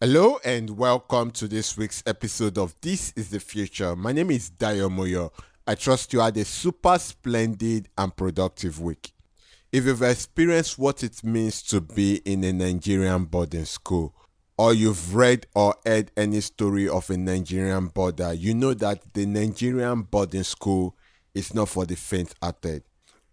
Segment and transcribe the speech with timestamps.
[0.00, 3.96] Hello and welcome to this week's episode of This is the Future.
[3.96, 5.32] My name is Dayo Moyo.
[5.66, 9.10] I trust you had a super splendid and productive week.
[9.72, 14.14] If you've experienced what it means to be in a Nigerian boarding school,
[14.56, 19.26] or you've read or heard any story of a Nigerian boarder, you know that the
[19.26, 20.96] Nigerian boarding school
[21.34, 22.84] is not for the faint hearted.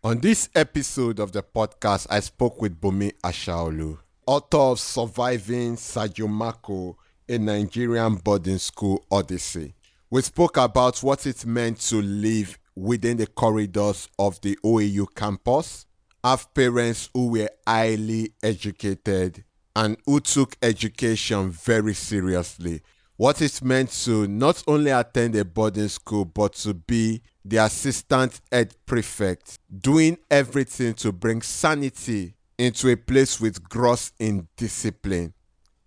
[0.03, 6.95] On this episode of the podcast, I spoke with Bumi Ashaolu, author of Surviving Sajomaco,
[7.29, 9.73] a Nigerian boarding school odyssey.
[10.09, 15.85] We spoke about what it meant to live within the corridors of the OAU campus,
[16.23, 19.43] have parents who were highly educated
[19.75, 22.81] and who took education very seriously.
[23.17, 28.41] What it meant to not only attend a boarding school but to be the assistant
[28.51, 35.33] head prefect, doing everything to bring sanity into a place with gross indiscipline.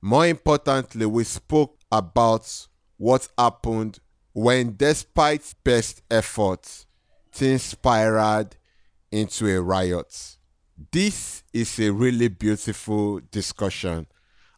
[0.01, 3.99] More importantly, we spoke about what happened
[4.33, 6.87] when, despite best efforts,
[7.33, 8.57] things spiraled
[9.11, 10.37] into a riot.
[10.93, 14.07] This is a really beautiful discussion,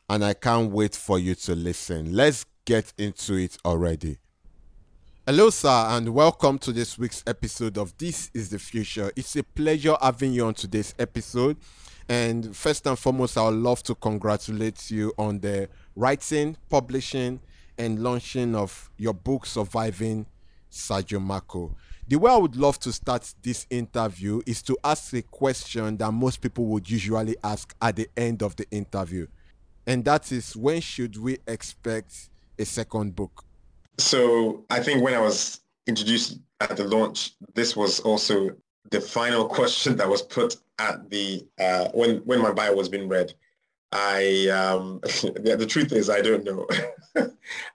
[0.08, 2.12] and I can't wait for you to listen.
[2.14, 4.19] Let's get into it already.
[5.27, 9.12] Hello, sir, and welcome to this week's episode of This is the Future.
[9.14, 11.56] It's a pleasure having you on today's episode.
[12.11, 17.39] And first and foremost, I would love to congratulate you on the writing, publishing,
[17.78, 20.27] and launching of your book, Surviving
[20.72, 21.72] Sajomaco.
[22.08, 26.11] The way I would love to start this interview is to ask a question that
[26.11, 29.28] most people would usually ask at the end of the interview.
[29.86, 33.44] And that is when should we expect a second book?
[33.98, 38.56] So I think when I was introduced at the launch, this was also
[38.91, 43.09] the final question that was put at the uh, when when my bio was being
[43.09, 43.34] read.
[43.92, 46.67] I um, the, the, truth is I don't know.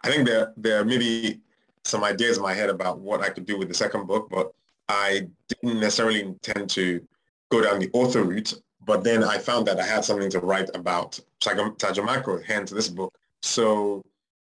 [0.01, 1.41] I think there there are maybe
[1.83, 4.51] some ideas in my head about what I could do with the second book, but
[4.87, 7.05] I didn't necessarily intend to
[7.51, 8.53] go down the author route.
[8.85, 13.13] But then I found that I had something to write about Sajomaco, hence this book.
[13.41, 14.03] So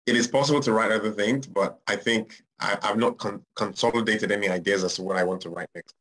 [0.06, 4.32] it is possible to write other things, but I think I, have not con- consolidated
[4.32, 5.96] any ideas as to what I want to write next.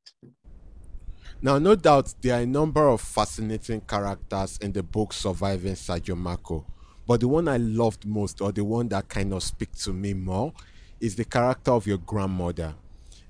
[1.42, 6.64] Now, no doubt there are a number of fascinating characters in the book Surviving Sajomaco,
[7.06, 10.12] but the one I loved most, or the one that kind of speaks to me
[10.12, 10.52] more,
[11.00, 12.74] is the character of your grandmother.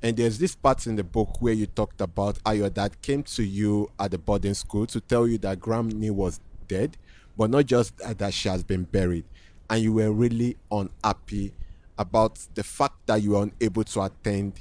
[0.02, 3.22] And there's this part in the book where you talked about how your dad came
[3.22, 6.96] to you at the boarding school to tell you that Granny was dead,
[7.36, 9.24] but not just that she has been buried
[9.70, 11.54] and you were really unhappy
[11.96, 14.54] about the fact that you were unable to attend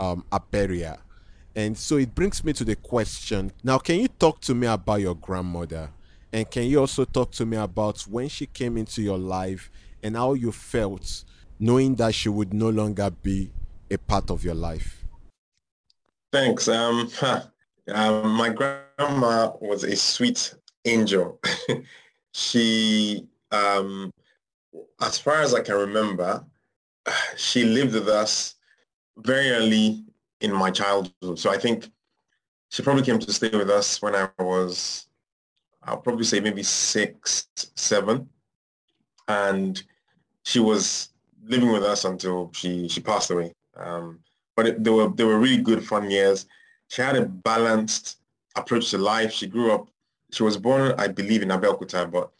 [0.00, 0.96] um, a burial.
[1.56, 5.00] And so it brings me to the question now, can you talk to me about
[5.00, 5.90] your grandmother?
[6.30, 9.70] And can you also talk to me about when she came into your life
[10.02, 11.24] and how you felt
[11.58, 13.50] knowing that she would no longer be
[13.90, 15.02] a part of your life?
[16.30, 16.68] Thanks.
[16.68, 17.44] Um, huh.
[17.90, 21.40] um, my grandma was a sweet angel.
[22.34, 24.12] she um,
[25.00, 26.44] as far as I can remember,
[27.36, 28.56] she lived with us
[29.18, 30.05] very early
[30.40, 31.38] in my childhood.
[31.38, 31.90] So I think
[32.70, 35.06] she probably came to stay with us when I was,
[35.82, 38.28] I'll probably say maybe six, seven.
[39.28, 39.82] And
[40.44, 41.10] she was
[41.44, 43.52] living with us until she, she passed away.
[43.76, 44.20] Um,
[44.56, 46.46] but it, they were they were really good fun years.
[46.88, 48.18] She had a balanced
[48.56, 49.32] approach to life.
[49.32, 49.88] She grew up.
[50.32, 52.30] She was born, I believe, in Abeokuta, but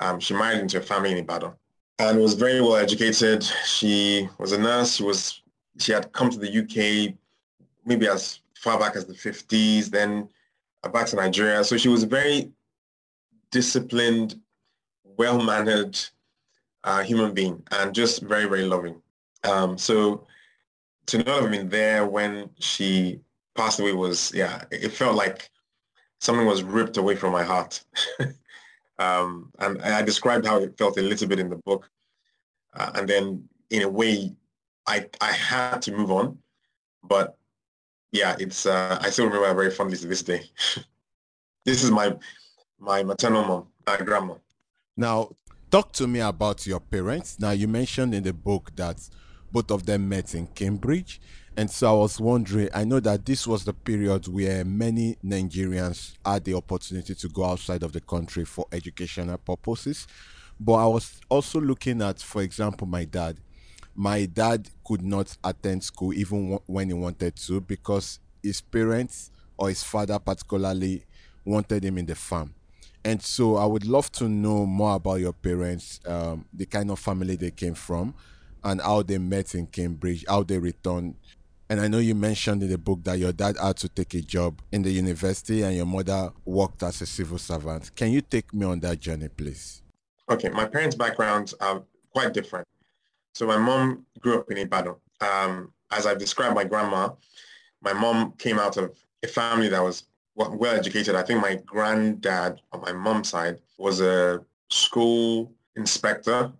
[0.00, 1.52] um, she married into a family in Ibadan
[1.98, 3.42] and was very well educated.
[3.64, 4.96] She was a nurse.
[4.96, 5.42] She was
[5.78, 7.14] she had come to the UK
[7.86, 10.28] maybe as far back as the 50s, then
[10.92, 11.64] back to Nigeria.
[11.64, 12.52] So she was very
[13.50, 14.40] disciplined,
[15.04, 15.98] well-mannered
[16.84, 19.00] uh, human being and just very, very loving.
[19.44, 20.26] Um, so
[21.06, 23.20] to not have been there when she
[23.56, 25.50] passed away was, yeah, it felt like
[26.20, 27.82] something was ripped away from my heart.
[28.98, 31.90] Um, and I described how it felt a little bit in the book.
[32.74, 34.34] Uh, and then in a way,
[34.86, 36.38] I, I had to move on.
[37.02, 37.36] But
[38.12, 40.42] yeah, it's uh, I still remember very fondly to this day.
[41.64, 42.16] this is my
[42.78, 44.34] my maternal mom, my grandma.
[44.96, 45.30] Now,
[45.70, 47.38] talk to me about your parents.
[47.38, 49.08] Now, you mentioned in the book that
[49.52, 51.20] both of them met in Cambridge.
[51.58, 56.12] And so I was wondering, I know that this was the period where many Nigerians
[56.24, 60.06] had the opportunity to go outside of the country for educational purposes.
[60.60, 63.38] But I was also looking at, for example, my dad.
[63.96, 69.70] My dad could not attend school even when he wanted to because his parents or
[69.70, 71.04] his father particularly
[71.44, 72.54] wanted him in the farm.
[73.04, 76.98] And so I would love to know more about your parents, um, the kind of
[76.98, 78.14] family they came from,
[78.64, 81.14] and how they met in Cambridge, how they returned.
[81.70, 84.20] And I know you mentioned in the book that your dad had to take a
[84.20, 87.94] job in the university and your mother worked as a civil servant.
[87.94, 89.82] Can you take me on that journey, please?
[90.28, 91.82] Okay, my parents' backgrounds are
[92.12, 92.66] quite different.
[93.36, 94.94] So my mom grew up in Ibadan.
[95.20, 97.10] Um, as I've described my grandma,
[97.82, 100.04] my mom came out of a family that was
[100.36, 101.14] well educated.
[101.14, 106.50] I think my granddad on my mom's side was a school inspector.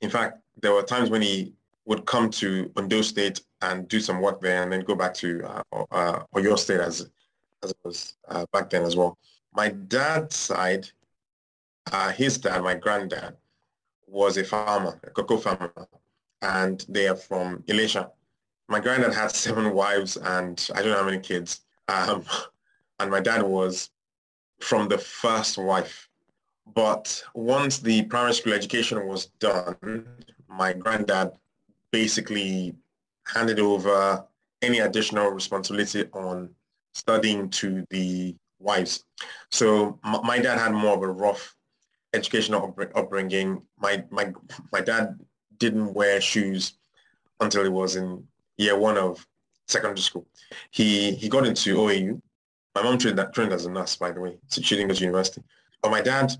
[0.00, 1.52] In fact, there were times when he
[1.84, 5.44] would come to Ondo State and do some work there and then go back to
[5.44, 7.10] uh, uh, Oyo State as,
[7.62, 9.18] as it was uh, back then as well.
[9.52, 10.88] My dad's side,
[11.92, 13.36] uh, his dad, my granddad,
[14.06, 15.70] was a farmer, a cocoa farmer,
[16.44, 18.10] and they are from Ilesha.
[18.68, 21.60] My granddad had seven wives and I don't know how many kids.
[21.88, 22.24] Um,
[23.00, 23.90] and my dad was
[24.60, 26.08] from the first wife.
[26.74, 30.06] But once the primary school education was done,
[30.48, 31.32] my granddad
[31.90, 32.74] basically
[33.26, 34.24] handed over
[34.62, 36.50] any additional responsibility on
[36.94, 39.04] studying to the wives.
[39.50, 41.54] So my dad had more of a rough
[42.14, 43.62] educational upbringing.
[43.78, 44.32] My, my,
[44.72, 45.18] my dad
[45.58, 46.74] didn't wear shoes
[47.40, 49.26] until he was in year one of
[49.66, 50.26] secondary school.
[50.70, 52.20] He, he got into OAU
[52.74, 55.42] my mom trained, that, trained as a nurse, by the way, so she didn't university.
[55.80, 56.32] But my dad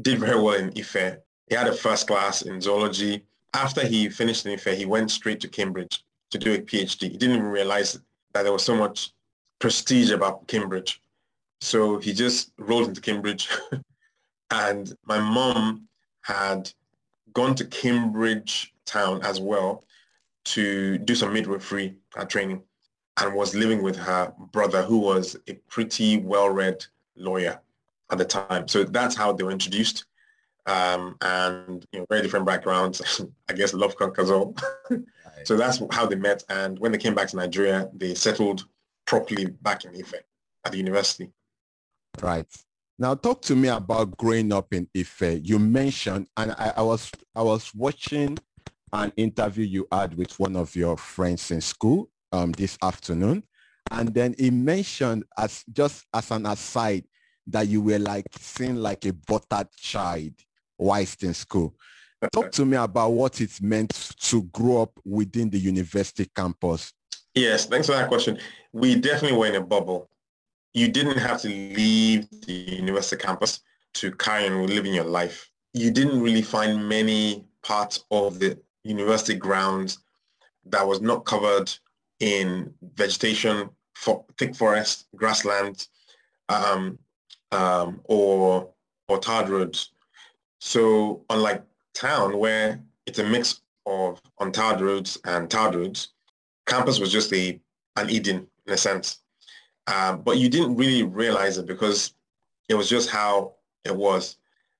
[0.00, 1.16] did very well in Ife.
[1.48, 3.24] He had a first class in zoology.
[3.52, 7.10] After he finished in Ife, he went straight to Cambridge to do a PhD.
[7.10, 8.00] He didn't even realize
[8.32, 9.12] that there was so much
[9.58, 11.00] prestige about Cambridge.
[11.60, 13.48] So he just rolled into Cambridge.
[14.50, 15.88] and my mom
[16.22, 16.72] had
[17.32, 19.84] gone to Cambridge town as well
[20.44, 22.62] to do some midwifery uh, training
[23.18, 26.84] and was living with her brother who was a pretty well-read
[27.16, 27.60] lawyer
[28.10, 28.66] at the time.
[28.68, 30.06] So that's how they were introduced.
[30.66, 33.20] Um, and you know, very different backgrounds.
[33.48, 34.54] I guess love conquers all.
[35.44, 36.44] so that's how they met.
[36.48, 38.66] And when they came back to Nigeria, they settled
[39.06, 40.14] properly back in Ife
[40.64, 41.30] at the university.
[42.20, 42.46] Right.
[42.98, 45.40] Now talk to me about growing up in Ife.
[45.42, 48.38] You mentioned, and I, I was I was watching
[48.92, 53.42] an interview you had with one of your friends in school, um, this afternoon.
[53.90, 57.04] And then he mentioned as just as an aside
[57.46, 60.32] that you were like seen like a buttered child
[60.78, 61.74] whilst in school.
[62.32, 66.92] Talk to me about what it meant to grow up within the university campus.
[67.34, 68.38] Yes, thanks for that question.
[68.72, 70.08] We definitely were in a bubble.
[70.74, 73.60] You didn't have to leave the university campus
[73.94, 75.50] to carry on living your life.
[75.74, 79.98] You didn't really find many parts of the university grounds
[80.66, 81.72] that was not covered
[82.20, 85.88] in vegetation, for thick forest, grassland,
[86.48, 86.98] um,
[87.50, 88.68] um, or
[89.08, 89.92] or tarred roads.
[90.60, 91.62] So unlike
[91.94, 96.08] town where it's a mix of untarred roads and tarred roads,
[96.66, 97.60] campus was just a
[97.96, 99.21] an Eden in a sense.
[99.86, 102.14] Um, but you didn't really realize it because
[102.68, 104.36] it was just how it was.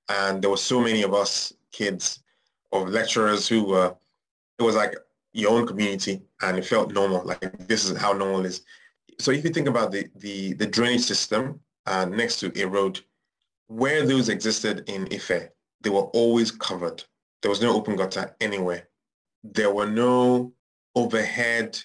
[0.08, 2.22] And there were so many of us kids
[2.72, 3.94] of lecturers who were,
[4.58, 4.94] it was like
[5.32, 8.62] your own community and it felt normal, like this is how normal is.
[9.18, 13.00] So if you think about the, the, the drainage system uh, next to a road,
[13.66, 15.48] where those existed in Ife,
[15.80, 17.02] they were always covered.
[17.40, 18.88] There was no open gutter anywhere.
[19.42, 20.52] There were no
[20.94, 21.78] overhead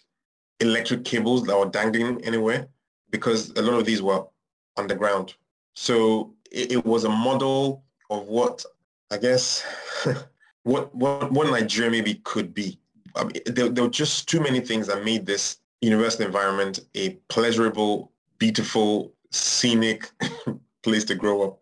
[0.60, 2.68] electric cables that were dangling anywhere
[3.10, 4.26] because a lot of these were
[4.78, 5.34] underground.
[5.76, 8.66] So it, it was a model of what
[9.12, 9.64] I guess
[10.64, 12.80] what, what what Nigeria maybe could be
[13.18, 17.12] I mean, there, there were just too many things that made this university environment a
[17.30, 20.12] pleasurable, beautiful, scenic
[20.84, 21.60] place to grow up.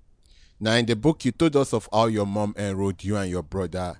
[0.59, 3.43] Now, in the book, you told us of how your mom enrolled you and your
[3.43, 3.97] brother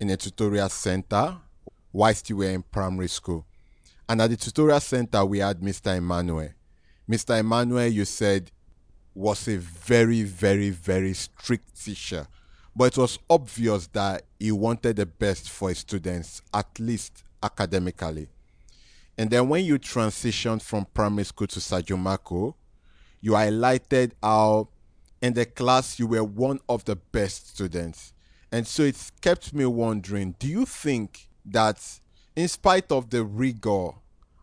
[0.00, 1.36] in a tutorial center
[1.92, 3.44] whilst you were in primary school.
[4.08, 5.96] And at the tutorial center, we had Mr.
[5.96, 6.50] Emmanuel.
[7.08, 7.38] Mr.
[7.38, 8.50] Emmanuel, you said,
[9.14, 12.26] was a very, very, very strict teacher
[12.78, 18.28] but it was obvious that he wanted the best for his students, at least academically.
[19.18, 22.54] And then when you transitioned from primary school to Sajomaco,
[23.20, 24.68] you highlighted how
[25.20, 28.12] in the class you were one of the best students.
[28.52, 31.84] And so it's kept me wondering, do you think that
[32.36, 33.88] in spite of the rigor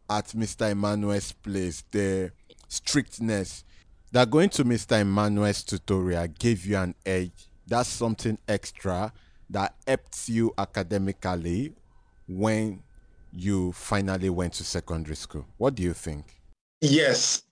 [0.10, 0.72] at Mr.
[0.72, 2.34] Emmanuel's place, the
[2.67, 3.63] strictness,
[4.12, 5.01] that going to Mr.
[5.01, 9.12] Emmanuel's tutorial gave you an edge that's something extra
[9.50, 11.74] that helped you academically
[12.27, 12.81] when
[13.31, 15.45] you finally went to secondary school.
[15.57, 16.25] What do you think?
[16.81, 17.43] Yes.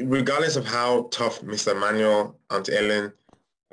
[0.00, 1.78] Regardless of how tough Mr.
[1.78, 3.12] Manuel, Aunt Ellen,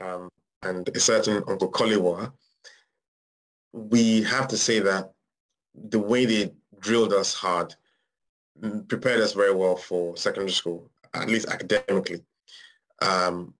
[0.02, 0.30] um,
[0.64, 2.32] and a certain Uncle Koliwa,
[3.74, 5.12] we have to say that
[5.76, 7.76] the way they drilled us hard
[8.88, 12.24] prepared us very well for secondary school, at least academically.
[13.02, 13.54] Um,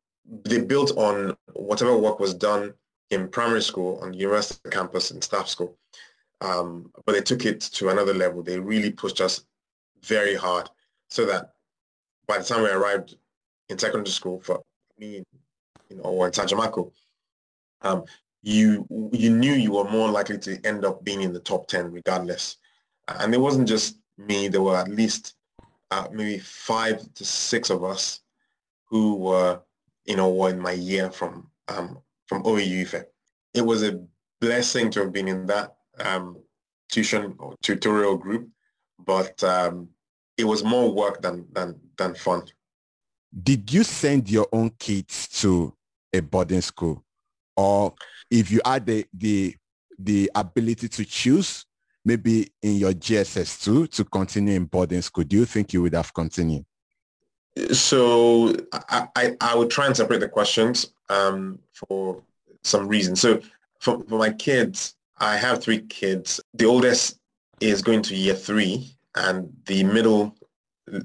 [0.44, 2.74] they built on whatever work was done
[3.10, 5.78] in primary school, on the university campus and staff school.
[6.42, 8.44] Um, but they took it to another level.
[8.44, 9.46] They really pushed us
[10.04, 10.70] very hard
[11.10, 11.54] so that
[12.28, 13.16] by the time we arrived
[13.70, 14.62] in secondary school for
[15.00, 15.24] me,
[15.90, 16.92] you know, or in Sajomaco,
[17.82, 18.04] um,
[18.44, 21.92] you you knew you were more likely to end up being in the top 10
[21.92, 22.58] regardless.
[23.08, 25.36] And it wasn't just me, there were at least
[25.92, 28.22] uh, maybe five to six of us
[28.86, 29.62] who were,
[30.06, 33.06] you know, were in my year from um, from OAU
[33.54, 34.00] It was a
[34.40, 36.38] blessing to have been in that um,
[36.90, 38.50] tuition or tutorial group,
[39.00, 39.90] but um,
[40.38, 42.44] it was more work than, than, than fun.
[43.44, 45.74] Did you send your own kids to
[46.14, 47.04] a boarding school?
[47.56, 47.94] Or
[48.30, 49.56] if you had the, the,
[49.98, 51.66] the ability to choose,
[52.08, 56.14] maybe in your JSS2 to continue in boarding school, do you think you would have
[56.14, 56.66] continued?
[57.74, 62.24] So I, I, I would try and separate the questions um, for
[62.64, 63.18] some reason.
[63.18, 63.42] So
[63.82, 66.40] for, for my kids, I have three kids.
[66.54, 67.20] The oldest
[67.60, 70.34] is going to year three and the middle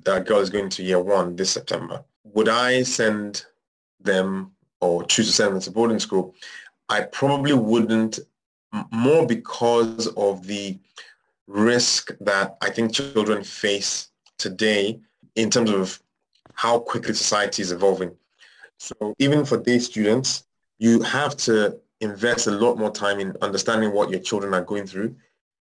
[0.07, 2.05] uh, girl is going to year one this September.
[2.25, 3.45] Would I send
[4.01, 6.37] them or choose to send them to boarding school?
[6.89, 8.21] I probably wouldn't
[8.91, 10.79] more because of the
[11.47, 15.01] risk that I think children face today
[15.35, 16.01] in terms of
[16.55, 18.13] how quickly society is evolving.
[18.79, 20.45] So even for day students,
[20.79, 24.87] you have to invest a lot more time in understanding what your children are going
[24.87, 25.15] through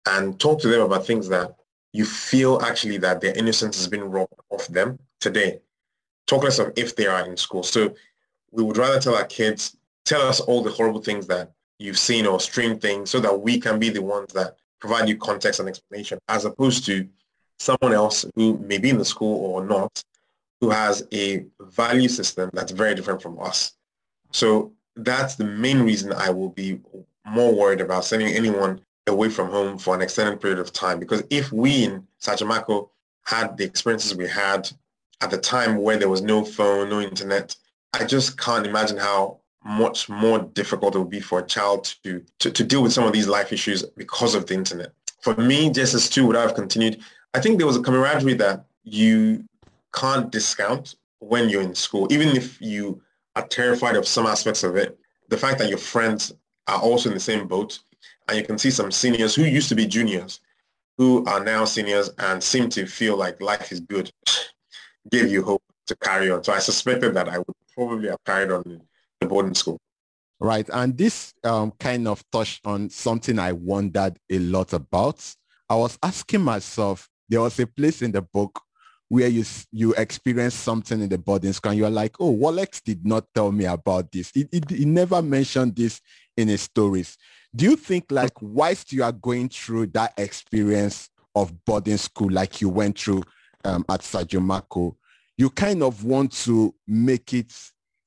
[0.07, 1.55] and talk to them about things that
[1.93, 5.59] you feel actually that their innocence has been robbed of them today.
[6.25, 7.63] Talk less of if they are in school.
[7.63, 7.93] So
[8.51, 11.51] we would rather tell our kids, tell us all the horrible things that
[11.83, 15.17] you've seen or streamed things so that we can be the ones that provide you
[15.17, 17.07] context and explanation as opposed to
[17.59, 20.01] someone else who may be in the school or not
[20.61, 23.73] who has a value system that's very different from us.
[24.31, 26.79] So that's the main reason I will be
[27.25, 30.99] more worried about sending anyone away from home for an extended period of time.
[30.99, 32.89] Because if we in Sajomaco
[33.25, 34.69] had the experiences we had
[35.19, 37.55] at the time where there was no phone, no internet,
[37.93, 42.23] I just can't imagine how much more difficult it would be for a child to,
[42.39, 44.91] to, to deal with some of these life issues because of the internet.
[45.21, 46.99] For me, JSS2 would I've continued.
[47.33, 49.45] I think there was a camaraderie that you
[49.93, 53.01] can't discount when you're in school, even if you
[53.35, 54.97] are terrified of some aspects of it.
[55.29, 56.33] The fact that your friends
[56.67, 57.79] are also in the same boat,
[58.27, 60.41] and you can see some seniors who used to be juniors,
[60.97, 64.11] who are now seniors and seem to feel like life is good,
[65.09, 66.43] give you hope to carry on.
[66.43, 68.81] So I suspected that I would probably have carried on
[69.25, 69.79] boarding school.
[70.39, 70.67] Right.
[70.73, 75.23] And this um, kind of touched on something I wondered a lot about.
[75.69, 78.61] I was asking myself, there was a place in the book
[79.09, 83.05] where you you experience something in the boarding school and you're like, oh, Walex did
[83.05, 84.31] not tell me about this.
[84.33, 86.01] He, he, he never mentioned this
[86.35, 87.17] in his stories.
[87.55, 92.59] Do you think like whilst you are going through that experience of boarding school like
[92.59, 93.23] you went through
[93.63, 94.95] um, at Sajomaco,
[95.37, 97.53] you kind of want to make it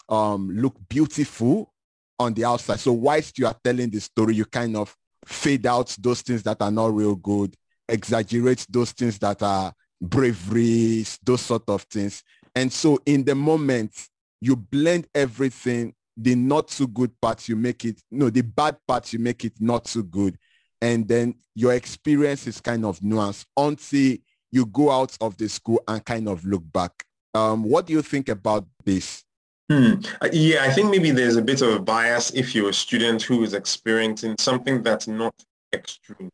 [0.08, 1.72] um, look beautiful
[2.18, 2.80] on the outside.
[2.80, 4.94] So whilst you are telling the story, you kind of
[5.24, 7.54] fade out those things that are not real good,
[7.88, 12.22] exaggerate those things that are bravery, those sort of things.
[12.54, 13.92] And so in the moment,
[14.40, 19.12] you blend everything, the not so good parts, you make it, no, the bad parts,
[19.12, 20.38] you make it not so good.
[20.80, 24.16] And then your experience is kind of nuanced until
[24.50, 26.92] you go out of the school and kind of look back.
[27.34, 29.25] Um, what do you think about this?
[29.68, 29.94] Hmm.
[30.20, 33.22] Uh, yeah, I think maybe there's a bit of a bias if you're a student
[33.22, 35.34] who is experiencing something that's not
[35.72, 36.30] extreme.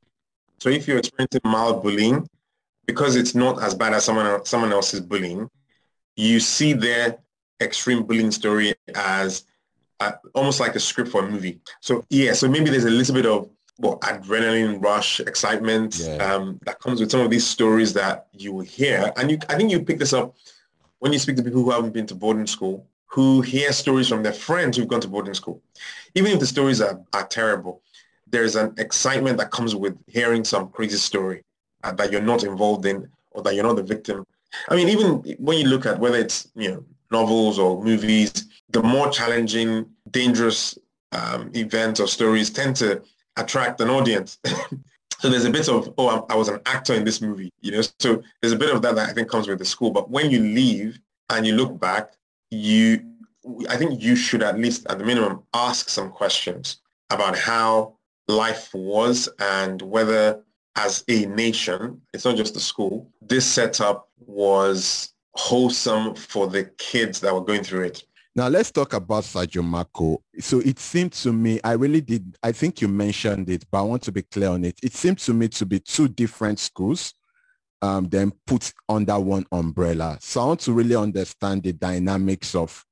[0.59, 2.29] So if you're experiencing mild bullying,
[2.87, 5.49] because it's not as bad as someone else, someone else's bullying,
[6.17, 7.19] you see their
[7.61, 9.45] extreme bullying story as
[10.01, 11.61] uh, almost like a script for a movie.
[11.81, 13.49] So yeah, so maybe there's a little bit of
[13.79, 16.17] well, adrenaline rush, excitement yeah.
[16.17, 19.13] um, that comes with some of these stories that you will hear.
[19.17, 20.37] And you, I think you pick this up
[20.99, 24.23] when you speak to people who haven't been to boarding school, who hear stories from
[24.23, 25.63] their friends who've gone to boarding school.
[26.15, 27.83] Even if the stories are, are terrible,
[28.27, 31.43] there's an excitement that comes with hearing some crazy story
[31.85, 34.25] uh, that you're not involved in or that you're not the victim.
[34.71, 38.83] I mean, even when you look at whether it's, you know, novels or movies, the
[38.83, 40.79] more challenging, dangerous
[41.13, 43.03] um, events or stories tend to
[43.37, 44.39] attract an audience.
[45.21, 47.83] so there's a bit of, oh, I was an actor in this movie, you know,
[47.99, 49.91] so there's a bit of that that I think comes with the school.
[49.91, 52.13] But when you leave and you look back,
[52.53, 53.01] you
[53.69, 56.81] I think you should at least, at the minimum, ask some questions
[57.11, 57.97] about how
[58.29, 60.43] life was and whether
[60.77, 67.21] as a nation, it's not just the school, this setup was wholesome for the kids
[67.21, 68.05] that were going through it.
[68.35, 70.19] Now let's talk about Sajomaco.
[70.41, 73.83] So it seemed to me, I really did, I think you mentioned it, but I
[73.83, 74.79] want to be clear on it.
[74.83, 77.13] It seemed to me to be two different schools,
[77.83, 80.17] um, then put under one umbrella.
[80.21, 82.85] So I want to really understand the dynamics of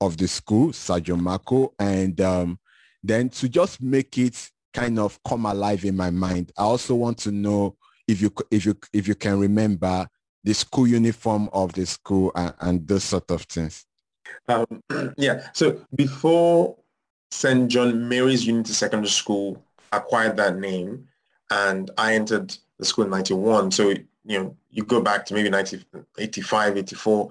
[0.00, 2.58] of the school, Sajomaco, and um,
[3.02, 6.52] then to just make it kind of come alive in my mind.
[6.56, 7.76] I also want to know
[8.06, 10.08] if you if you if you can remember
[10.44, 13.84] the school uniform of the school and, and those sort of things.
[14.48, 14.82] Um,
[15.18, 15.48] yeah.
[15.52, 16.76] So before
[17.30, 17.68] St.
[17.68, 19.62] John Mary's Unity Secondary School
[19.92, 21.08] acquired that name,
[21.50, 23.70] and I entered the school in 91.
[23.70, 23.94] So,
[24.28, 25.84] you know, you go back to maybe 90,
[26.18, 27.30] 85, 84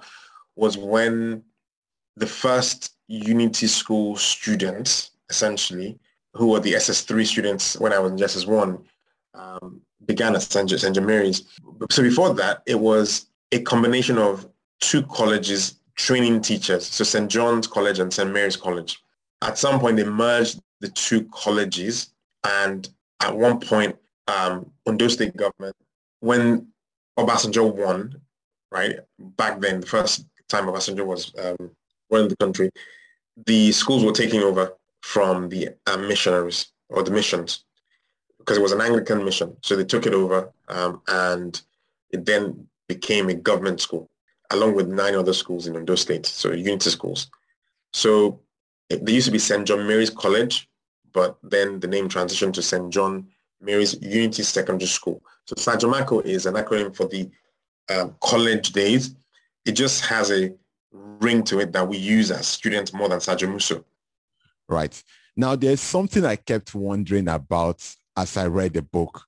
[0.55, 1.43] was when
[2.15, 5.99] the first Unity School students, essentially,
[6.33, 8.83] who were the SS3 students when I was in SS1,
[9.35, 10.69] um, began at St.
[10.71, 11.03] St.
[11.03, 11.43] Mary's.
[11.91, 14.49] So before that, it was a combination of
[14.79, 17.29] two colleges training teachers, so St.
[17.29, 18.31] John's College and St.
[18.31, 18.99] Mary's College.
[19.43, 22.09] At some point, they merged the two colleges,
[22.43, 22.89] and
[23.21, 23.95] at one point,
[24.27, 25.75] um, Ondo State government,
[26.19, 26.67] when
[27.17, 28.21] Obasanjo won,
[28.71, 31.71] right, back then, the first time Obasanjo was um,
[32.09, 32.71] running the country,
[33.45, 37.63] the schools were taking over from the uh, missionaries or the missions
[38.39, 39.55] because it was an Anglican mission.
[39.61, 41.61] So they took it over um, and
[42.11, 44.09] it then became a government school
[44.51, 47.29] along with nine other schools in Ondo State, so unity schools.
[47.91, 48.39] So
[48.89, 49.67] it, there used to be St.
[49.67, 50.69] John Mary's College,
[51.11, 52.89] but then the name transitioned to St.
[52.91, 53.27] John
[53.59, 55.21] Mary's Unity Secondary School.
[55.47, 57.29] So Sajomaco is an acronym for the
[57.89, 59.15] um, college days.
[59.65, 60.53] It just has a
[60.91, 63.83] ring to it that we use as students more than Sajomuso.
[64.67, 65.01] Right.
[65.35, 67.87] Now, there's something I kept wondering about
[68.17, 69.23] as I read the book.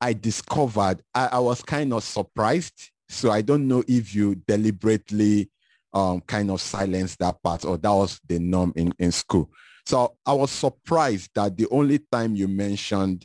[0.00, 5.50] I discovered, I, I was kind of surprised so I don't know if you deliberately
[5.92, 9.50] um, kind of silenced that part or that was the norm in, in school.
[9.86, 13.24] So I was surprised that the only time you mentioned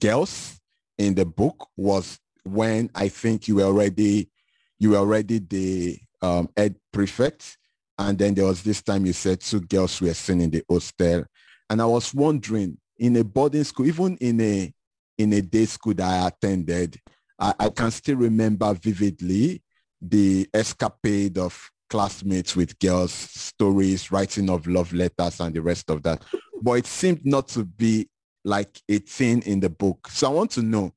[0.00, 0.59] girls
[1.00, 4.30] in the book was when I think you were already
[4.78, 7.56] you were already the um, ed prefect.
[7.98, 11.24] And then there was this time you said two girls were seen in the hostel.
[11.68, 14.72] And I was wondering, in a boarding school, even in a
[15.18, 16.98] in a day school that I attended,
[17.38, 19.62] I, I can still remember vividly
[20.00, 26.02] the escapade of classmates with girls, stories, writing of love letters and the rest of
[26.04, 26.22] that.
[26.62, 28.08] But it seemed not to be
[28.44, 30.08] like a thing in the book.
[30.10, 30.92] So I want to know,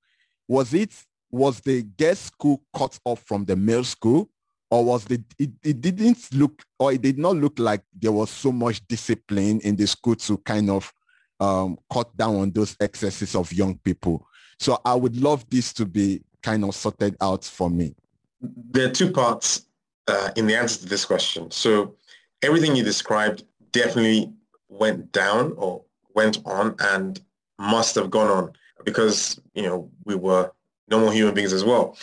[0.48, 0.92] was it,
[1.32, 4.30] was the girls school cut off from the male school
[4.70, 8.30] or was the, it, it didn't look, or it did not look like there was
[8.30, 10.92] so much discipline in the school to kind of
[11.40, 14.28] um, cut down on those excesses of young people.
[14.60, 17.96] So I would love this to be kind of sorted out for me?
[18.42, 19.66] There are two parts
[20.08, 21.50] uh, in the answer to this question.
[21.50, 21.96] So
[22.44, 24.32] everything you described definitely
[24.68, 27.20] went down or went on and
[27.60, 30.52] must have gone on because, you know, we were
[30.90, 31.98] normal human beings as well.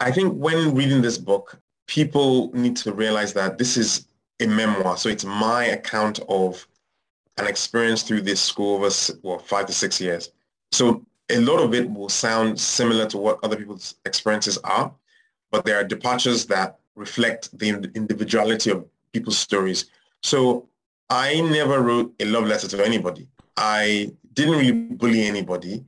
[0.00, 4.08] I think when reading this book, people need to realize that this is
[4.40, 4.96] a memoir.
[4.96, 6.66] So it's my account of
[7.36, 8.90] an experience through this school over
[9.22, 10.30] well, five to six years.
[10.72, 14.92] So a lot of it will sound similar to what other people's experiences are,
[15.50, 19.86] but there are departures that reflect the individuality of people's stories.
[20.22, 20.68] So
[21.08, 23.28] I never wrote a love letter to anybody.
[23.56, 25.84] I didn't really bully anybody.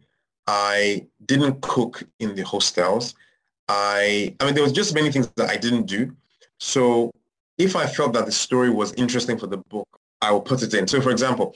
[0.46, 3.14] I didn't cook in the hostels.
[3.68, 6.14] I, I mean, there was just many things that I didn't do.
[6.58, 7.12] So
[7.58, 9.88] if I felt that the story was interesting for the book,
[10.20, 10.86] I will put it in.
[10.86, 11.54] So for example,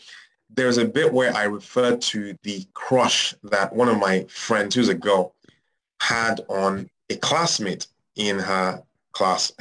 [0.48, 4.88] there's a bit where I refer to the crush that one of my friends, who's
[4.88, 5.34] a girl,
[6.00, 8.82] had on a classmate in her
[9.12, 9.52] class.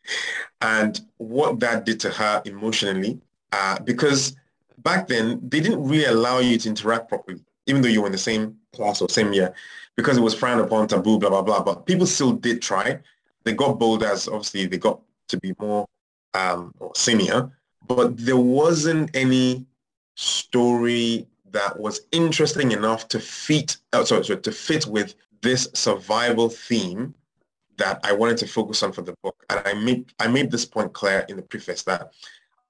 [0.60, 3.18] and what that did to her emotionally,
[3.52, 4.36] uh, because
[4.84, 8.12] back then they didn't really allow you to interact properly, even though you were in
[8.12, 9.52] the same class or same year,
[9.96, 11.62] because it was frowned upon, taboo, blah, blah, blah.
[11.62, 13.00] But people still did try.
[13.44, 15.88] They got bold as obviously they got to be more
[16.34, 17.50] um, senior,
[17.86, 19.66] but there wasn't any
[20.14, 26.48] story that was interesting enough to fit, oh, sorry, sorry, to fit with this survival
[26.48, 27.14] theme
[27.76, 29.44] that I wanted to focus on for the book.
[29.50, 32.12] And I made, I made this point clear in the preface that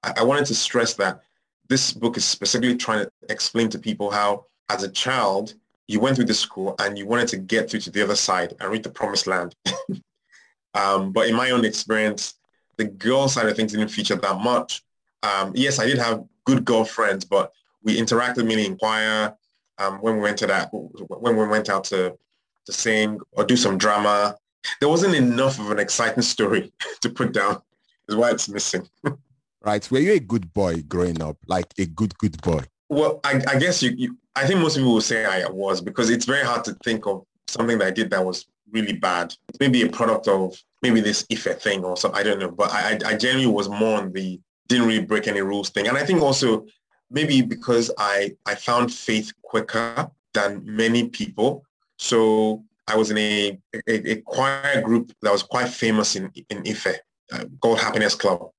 [0.03, 1.21] I, I wanted to stress that
[1.67, 5.53] this book is specifically trying to explain to people how, as a child,
[5.87, 8.53] you went through the school and you wanted to get through to the other side
[8.59, 9.55] and reach the promised land.
[10.73, 12.35] um, but in my own experience,
[12.77, 14.83] the girl side of things didn't feature that much.
[15.23, 17.51] Um, yes, I did have good girlfriends, but
[17.83, 19.35] we interacted mainly in choir.
[19.77, 22.17] Um, when we went to that, when we went out to
[22.65, 24.35] to sing or do some drama,
[24.79, 27.61] there wasn't enough of an exciting story to put down.
[28.07, 28.87] Is why it's missing.
[29.65, 29.89] right?
[29.91, 31.37] Were you a good boy growing up?
[31.47, 32.61] Like a good good boy?
[32.89, 34.17] Well, I, I guess you, you.
[34.35, 37.25] I think most people will say I was because it's very hard to think of
[37.47, 39.33] something that I did that was really bad.
[39.59, 42.19] Maybe a product of maybe this Ife thing or something.
[42.19, 42.51] I don't know.
[42.51, 45.87] But I, I genuinely was more on the didn't really break any rules thing.
[45.87, 46.65] And I think also
[47.11, 51.63] maybe because I, I found faith quicker than many people.
[51.97, 56.67] So I was in a, a, a choir group that was quite famous in, in
[56.67, 56.99] Ife
[57.31, 58.49] uh, called Happiness Club.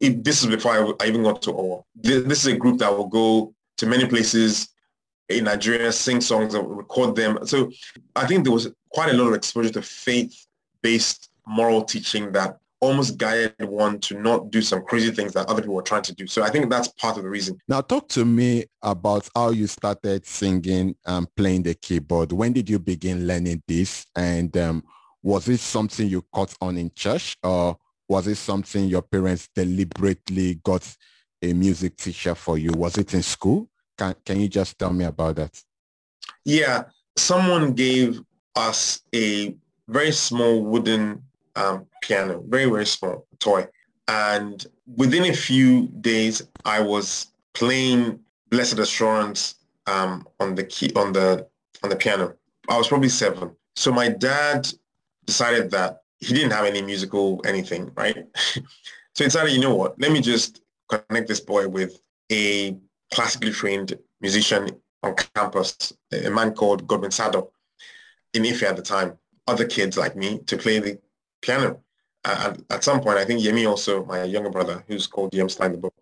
[0.00, 1.84] It, this is before I, I even got to Owo.
[1.94, 4.68] This, this, is a group that will go to many places
[5.28, 7.38] in Nigeria, sing songs, and record them.
[7.46, 7.70] So
[8.14, 13.16] I think there was quite a lot of exposure to faith-based moral teaching that almost
[13.16, 16.26] guided one to not do some crazy things that other people were trying to do.
[16.26, 17.56] So I think that's part of the reason.
[17.68, 22.32] Now talk to me about how you started singing and playing the keyboard.
[22.32, 24.04] When did you begin learning this?
[24.16, 24.84] And um,
[25.22, 27.78] was it something you caught on in church or
[28.12, 30.86] was it something your parents deliberately got
[31.40, 32.70] a music teacher for you?
[32.76, 33.70] Was it in school?
[33.96, 35.58] Can, can you just tell me about that?
[36.44, 36.84] Yeah,
[37.16, 38.20] someone gave
[38.54, 39.56] us a
[39.88, 41.22] very small wooden
[41.56, 43.66] um, piano, very, very small toy.
[44.08, 48.20] And within a few days, I was playing
[48.50, 49.54] Blessed Assurance
[49.86, 51.46] um, on the key on the
[51.82, 52.34] on the piano.
[52.68, 53.56] I was probably seven.
[53.74, 54.68] So my dad
[55.24, 58.26] decided that he didn't have any musical anything, right?
[58.34, 58.62] so
[59.16, 62.76] he decided, you know what, let me just connect this boy with a
[63.12, 64.68] classically trained musician
[65.02, 67.50] on campus, a man called Godwin Sadoh
[68.34, 69.18] in Ife at the time.
[69.48, 70.98] Other kids like me to play the
[71.42, 71.80] piano.
[72.24, 75.72] Uh, at some point, I think Yemi also, my younger brother, who's called Yem Stein
[75.72, 75.94] the book,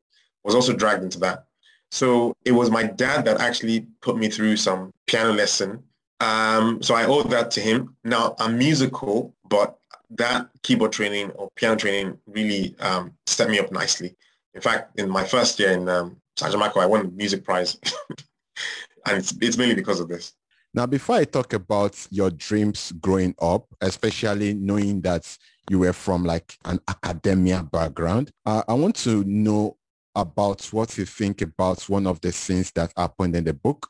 [0.44, 1.46] was also dragged into that.
[1.90, 5.82] So it was my dad that actually put me through some piano lesson.
[6.20, 7.96] Um, so I owe that to him.
[8.04, 9.79] Now I'm musical, but
[10.10, 14.14] that keyboard training or piano training really um, set me up nicely.
[14.54, 17.78] In fact, in my first year in um, Sajomaco, I won the music prize.
[19.06, 20.34] and it's, it's mainly because of this.
[20.72, 25.36] Now, before I talk about your dreams growing up, especially knowing that
[25.68, 29.76] you were from like an academia background, uh, I want to know
[30.14, 33.88] about what you think about one of the scenes that happened in the book.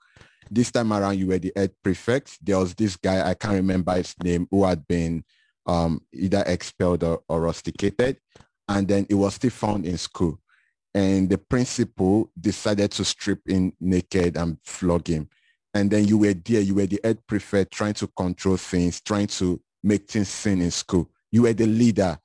[0.50, 2.44] This time around, you were the head prefect.
[2.44, 5.24] There was this guy, I can't remember his name, who had been
[5.70, 8.18] um, either expelled or, or rusticated.
[8.68, 10.38] And then it was still found in school.
[10.94, 15.28] And the principal decided to strip him naked and flog him
[15.74, 19.28] and then you were there, you were the head prefect trying to control things, trying
[19.28, 21.08] to make things sing in school.
[21.30, 22.18] You were the leader.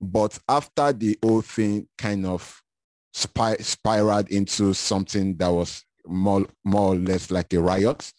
[0.00, 2.62] But after the whole thing kind of
[3.12, 8.12] spir- spiraled into something that was more, more or less like a riot,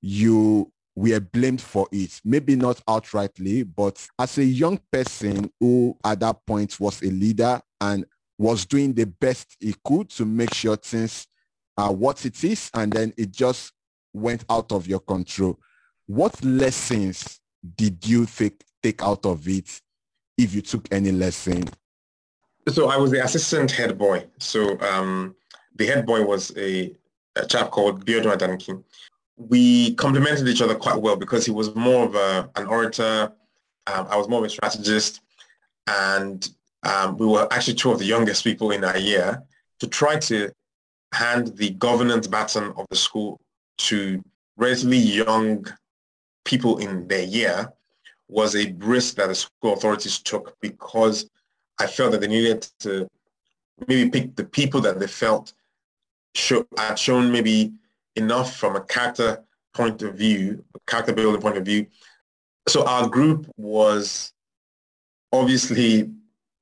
[0.00, 2.20] you were blamed for it.
[2.24, 7.60] Maybe not outrightly, but as a young person who at that point was a leader
[7.80, 8.04] and
[8.38, 11.26] was doing the best he could to make sure things
[11.76, 13.72] are what it is, and then it just
[14.12, 15.58] went out of your control.
[16.06, 17.40] What lessons
[17.76, 19.80] did you take, take out of it
[20.38, 21.64] if you took any lesson?
[22.68, 24.26] So I was the assistant head boy.
[24.38, 25.34] So um,
[25.74, 26.94] the head boy was a,
[27.36, 28.82] a chap called Biodun Adaniki.
[29.36, 33.32] We complemented each other quite well because he was more of a, an orator.
[33.86, 35.20] Um, I was more of a strategist.
[35.86, 36.48] And
[36.84, 39.42] um, we were actually two of the youngest people in our year
[39.80, 40.52] to try to
[41.12, 43.40] hand the governance baton of the school
[43.78, 44.22] to
[44.56, 45.66] relatively young
[46.44, 47.72] people in their year
[48.28, 51.28] was a risk that the school authorities took because
[51.78, 53.08] I felt that they needed to
[53.86, 55.52] maybe pick the people that they felt
[56.34, 57.72] show, had shown maybe
[58.16, 61.86] enough from a character point of view, character building point of view.
[62.68, 64.32] So our group was
[65.32, 66.10] obviously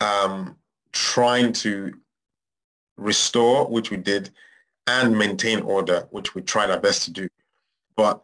[0.01, 0.57] um,
[0.93, 1.93] trying to
[2.97, 4.31] restore, which we did,
[4.87, 7.29] and maintain order, which we tried our best to do.
[7.97, 8.23] But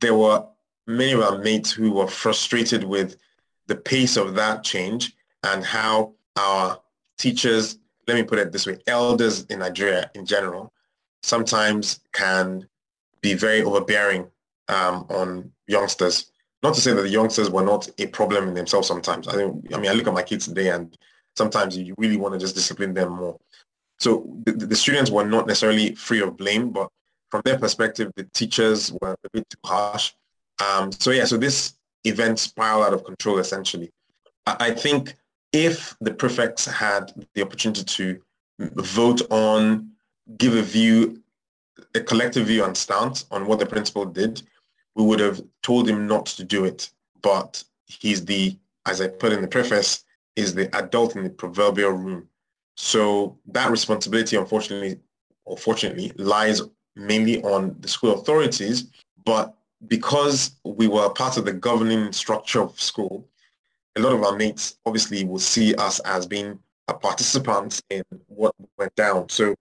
[0.00, 0.46] there were
[0.86, 3.16] many of our mates who were frustrated with
[3.66, 5.12] the pace of that change
[5.42, 6.80] and how our
[7.18, 10.72] teachers, let me put it this way, elders in Nigeria in general,
[11.22, 12.68] sometimes can
[13.20, 14.26] be very overbearing
[14.68, 16.30] um, on youngsters.
[16.62, 19.28] Not to say that the youngsters were not a problem in themselves sometimes.
[19.28, 20.96] I think, I mean, I look at my kids today and
[21.36, 23.38] sometimes you really want to just discipline them more.
[23.98, 26.88] So the, the students were not necessarily free of blame, but
[27.30, 30.12] from their perspective, the teachers were a bit too harsh.
[30.64, 33.90] Um, so yeah, so this event spiraled out of control essentially.
[34.46, 35.14] I, I think
[35.52, 38.20] if the prefects had the opportunity to
[38.58, 39.90] vote on,
[40.36, 41.22] give a view,
[41.94, 44.42] a collective view and stance on what the principal did,
[44.94, 46.90] we would have told him not to do it.
[47.22, 50.04] But he's the, as I put in the preface,
[50.36, 52.28] is the adult in the proverbial room.
[52.76, 55.00] So that responsibility, unfortunately,
[55.46, 56.62] unfortunately, lies
[56.94, 58.86] mainly on the school authorities.
[59.24, 59.54] But
[59.86, 63.26] because we were part of the governing structure of school,
[63.96, 68.54] a lot of our mates obviously will see us as being a participant in what
[68.78, 69.28] went down.
[69.28, 69.54] So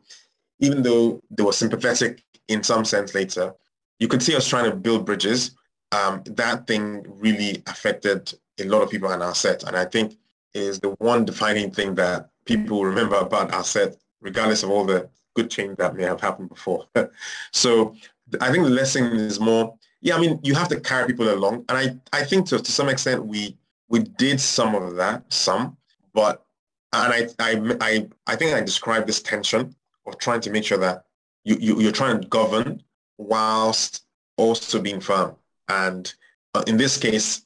[0.59, 3.53] even though they were sympathetic in some sense later,
[3.99, 5.51] you could see us trying to build bridges.
[5.91, 9.63] Um, that thing really affected a lot of people in our set.
[9.63, 10.17] And I think
[10.53, 15.09] is the one defining thing that people remember about our set, regardless of all the
[15.35, 16.85] good change that may have happened before.
[17.51, 17.95] so
[18.41, 21.65] I think the lesson is more, yeah, I mean, you have to carry people along.
[21.69, 23.57] And I, I think to, to some extent we
[23.89, 25.77] we did some of that, some,
[26.13, 26.45] but
[26.91, 29.73] and I, I, I, I think I described this tension
[30.07, 31.03] of trying to make sure that
[31.43, 32.81] you, you, you're trying to govern
[33.17, 34.03] whilst
[34.37, 35.35] also being firm.
[35.67, 36.13] And
[36.53, 37.45] uh, in this case,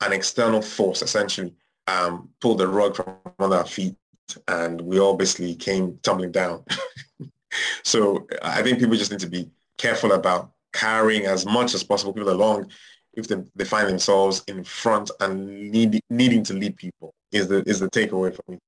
[0.00, 1.54] an external force essentially
[1.86, 3.96] um, pulled the rug from under our feet
[4.46, 6.64] and we all basically came tumbling down.
[7.84, 12.12] so I think people just need to be careful about carrying as much as possible
[12.12, 12.70] people along
[13.14, 17.62] if they, they find themselves in front and need, needing to lead people is the
[17.68, 18.58] is the takeaway for me.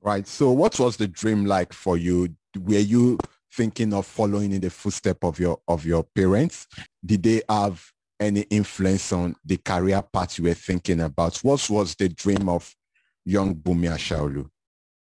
[0.00, 0.26] Right.
[0.26, 2.34] So what was the dream like for you?
[2.58, 3.18] Were you
[3.52, 6.66] thinking of following in the footstep of your of your parents?
[7.04, 7.84] Did they have
[8.20, 11.38] any influence on the career path you were thinking about?
[11.38, 12.74] What was the dream of
[13.24, 14.48] young Bumi Ashaolu?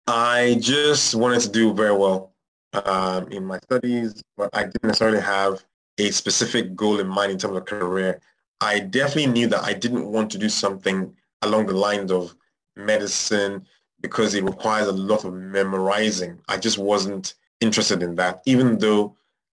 [0.07, 2.33] I just wanted to do very well
[2.73, 5.63] um, in my studies, but I didn't necessarily have
[5.97, 8.19] a specific goal in mind in terms of career.
[8.59, 12.35] I definitely knew that I didn't want to do something along the lines of
[12.75, 13.65] medicine
[14.03, 16.39] because it requires a lot of memorizing.
[16.47, 19.15] I just wasn't interested in that, even though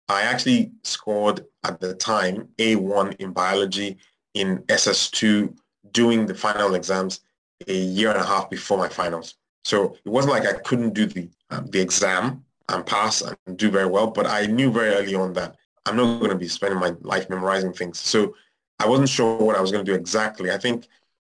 [0.08, 3.96] I actually scored at the time A1 in biology
[4.34, 5.56] in SS2
[5.92, 7.20] doing the final exams
[7.66, 9.36] a year and a half before my finals.
[9.64, 13.70] So it wasn't like I couldn't do the, um, the exam and pass and do
[13.70, 16.78] very well, but I knew very early on that I'm not going to be spending
[16.78, 17.98] my life memorizing things.
[17.98, 18.34] So
[18.78, 20.50] I wasn't sure what I was going to do exactly.
[20.50, 20.86] I think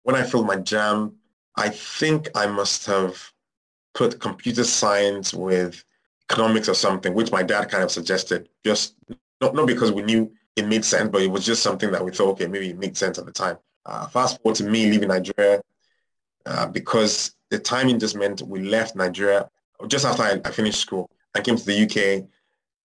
[0.03, 1.13] when I filled my JAMB,
[1.55, 3.31] I think I must have
[3.93, 5.83] put computer science with
[6.31, 8.95] economics or something, which my dad kind of suggested, just
[9.41, 12.11] not, not because we knew it made sense, but it was just something that we
[12.11, 13.57] thought, okay, maybe it made sense at the time.
[13.85, 15.61] Uh, fast forward to me leaving Nigeria
[16.45, 19.49] uh, because the timing just meant we left Nigeria
[19.87, 22.27] just after I, I finished school and came to the UK.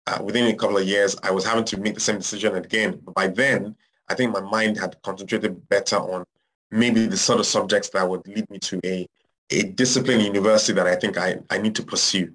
[0.06, 3.00] Uh, within a couple of years, I was having to make the same decision again.
[3.02, 3.74] But by then,
[4.08, 6.24] I think my mind had concentrated better on
[6.70, 9.06] maybe the sort of subjects that would lead me to a,
[9.50, 12.32] a discipline university that I think I, I need to pursue.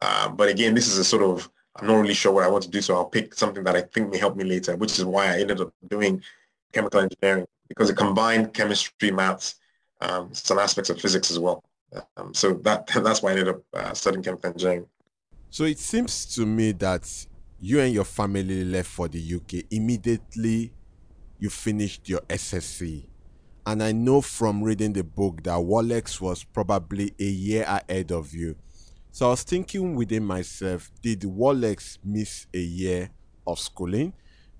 [0.00, 2.64] Uh, but again, this is a sort of, I'm not really sure what I want
[2.64, 5.04] to do, so I'll pick something that I think may help me later, which is
[5.04, 6.22] why I ended up doing
[6.72, 9.56] chemical engineering because it combined chemistry, maths,
[10.00, 11.64] um, some aspects of physics as well.
[12.16, 14.86] Um, so that that's why I ended up uh, studying chemical engineering.
[15.50, 17.08] So it seems to me that
[17.60, 20.72] you and your family left for the UK immediately
[21.38, 23.06] you finished your SSC.
[23.66, 28.32] And I know from reading the book that Walex was probably a year ahead of
[28.34, 28.56] you.
[29.10, 33.10] So I was thinking within myself, did Walex miss a year
[33.46, 34.12] of schooling?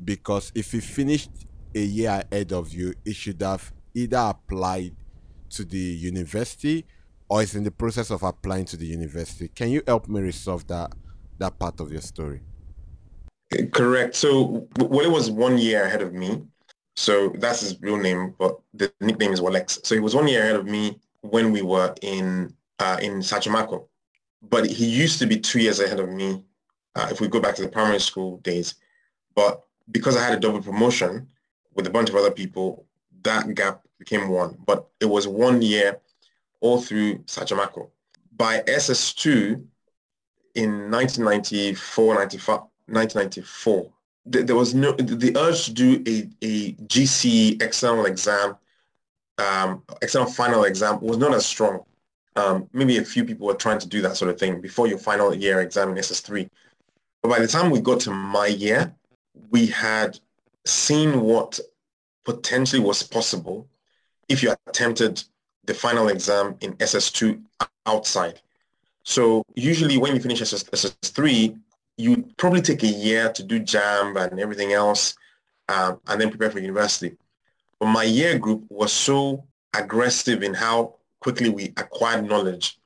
[0.03, 1.31] Because if he finished
[1.75, 4.95] a year ahead of you, he should have either applied
[5.51, 6.87] to the university
[7.29, 9.49] or is in the process of applying to the university.
[9.49, 10.93] Can you help me resolve that
[11.38, 12.40] that part of your story?
[13.73, 14.14] Correct.
[14.14, 16.43] So well, it was one year ahead of me.
[16.96, 19.85] So that's his real name, but the nickname is Walex.
[19.85, 23.87] So he was one year ahead of me when we were in uh, in Sajomaco.
[24.42, 26.44] But he used to be two years ahead of me
[26.94, 28.74] uh, if we go back to the primary school days.
[29.35, 31.28] But because I had a double promotion
[31.74, 32.87] with a bunch of other people,
[33.22, 34.57] that gap became one.
[34.64, 36.00] But it was one year
[36.61, 37.90] all through Sajomaco.
[38.37, 39.64] By SS2
[40.54, 42.14] in 1994,
[42.87, 43.42] 95,
[44.25, 48.57] 1994, there was no the urge to do a, a GCE external exam,
[49.39, 51.85] um, external final exam was not as strong.
[52.37, 54.99] Um, maybe a few people were trying to do that sort of thing before your
[54.99, 56.49] final year exam in SS3.
[57.23, 58.93] But by the time we got to my year,
[59.51, 60.19] we had
[60.67, 61.61] seen what
[62.25, 63.69] potentially was possible
[64.29, 65.23] if you attempted
[65.65, 67.41] the final exam in SS2
[67.87, 68.41] outside.
[69.03, 71.59] So usually when you finish SS, SS3,
[71.96, 75.14] you probably take a year to do JAMB and everything else
[75.68, 77.16] um, and then prepare for university.
[77.78, 79.44] But my year group was so
[79.76, 82.78] aggressive in how quickly we acquired knowledge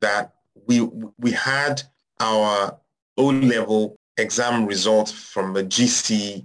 [0.00, 0.34] that
[0.66, 0.80] we
[1.18, 1.82] we had
[2.20, 2.78] our
[3.16, 6.44] O-level exam results from the GCE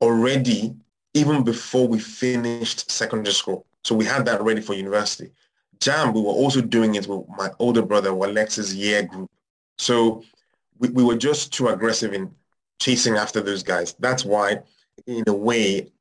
[0.00, 0.74] already
[1.14, 3.66] even before we finished secondary school.
[3.84, 5.30] So we had that ready for university.
[5.80, 9.30] JAMB, we were also doing it with my older brother, Alex's year group.
[9.78, 10.22] So
[10.82, 12.30] we, we were just too aggressive in
[12.80, 13.94] chasing after those guys.
[14.00, 14.58] That's why,
[15.06, 15.92] in a way,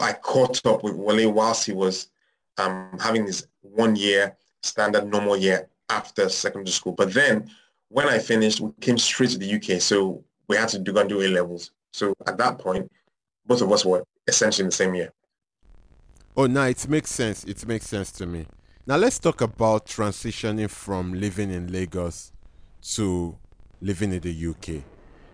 [0.00, 2.08] I caught up with Wale whilst he was
[2.56, 6.92] um, having his one year standard normal year after secondary school.
[6.92, 7.50] But then
[7.88, 9.80] when I finished, we came straight to the UK.
[9.82, 11.72] So we had to do, go and do A levels.
[11.92, 12.90] So at that point,
[13.44, 15.12] both of us were essentially in the same year.
[16.36, 17.44] Oh, no, it makes sense.
[17.44, 18.46] It makes sense to me.
[18.86, 22.32] Now let's talk about transitioning from living in Lagos
[22.94, 23.36] to
[23.82, 24.82] living in the UK.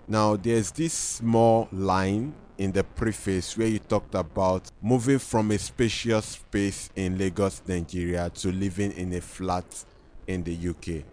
[0.09, 5.59] Now there's this small line in the preface where you talked about moving from a
[5.59, 9.85] spacious space in Lagos, Nigeria to living in a flat
[10.27, 11.05] in the UK.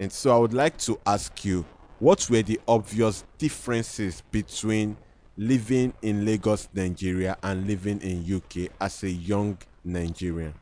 [0.00, 1.64] And so I would like to ask you,
[2.00, 4.96] what were the obvious differences between
[5.36, 10.54] living in Lagos, Nigeria and living in UK as a young Nigerian?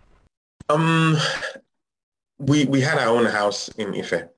[0.68, 1.16] Um,
[2.38, 4.28] we we had our own house in Ife.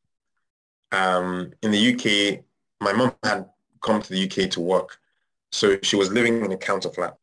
[0.92, 2.44] Um, in the UK,
[2.80, 3.48] my mom had
[3.82, 4.98] come to the UK to work,
[5.52, 7.16] so she was living in a council flat,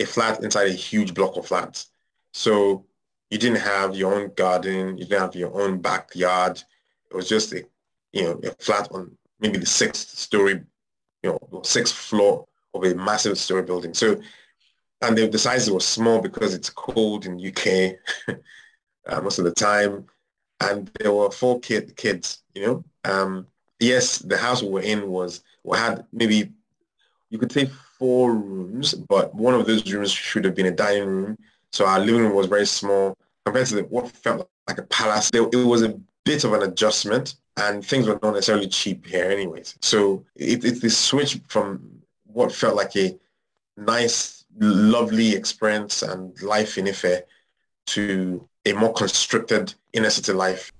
[0.00, 1.90] a flat inside a huge block of flats.
[2.32, 2.86] So
[3.30, 6.62] you didn't have your own garden, you didn't have your own backyard.
[7.10, 7.64] It was just a
[8.12, 10.62] you know a flat on maybe the sixth story,
[11.22, 13.92] you know, sixth floor of a massive story building.
[13.94, 14.20] So
[15.02, 17.96] and the, the sizes were small because it's cold in UK
[19.06, 20.06] uh, most of the time.
[20.62, 22.84] And there were four kid, kids, you know.
[23.04, 23.46] Um,
[23.80, 26.52] yes, the house we were in was, we had maybe,
[27.30, 31.08] you could say four rooms, but one of those rooms should have been a dining
[31.08, 31.38] room.
[31.72, 35.30] So our living room was very small compared to the, what felt like a palace.
[35.32, 39.24] It, it was a bit of an adjustment and things were not necessarily cheap here
[39.24, 39.76] anyways.
[39.80, 43.18] So it, it's the switch from what felt like a
[43.76, 47.22] nice lovely experience and life in Ife
[47.86, 50.72] to a more constricted inner city life.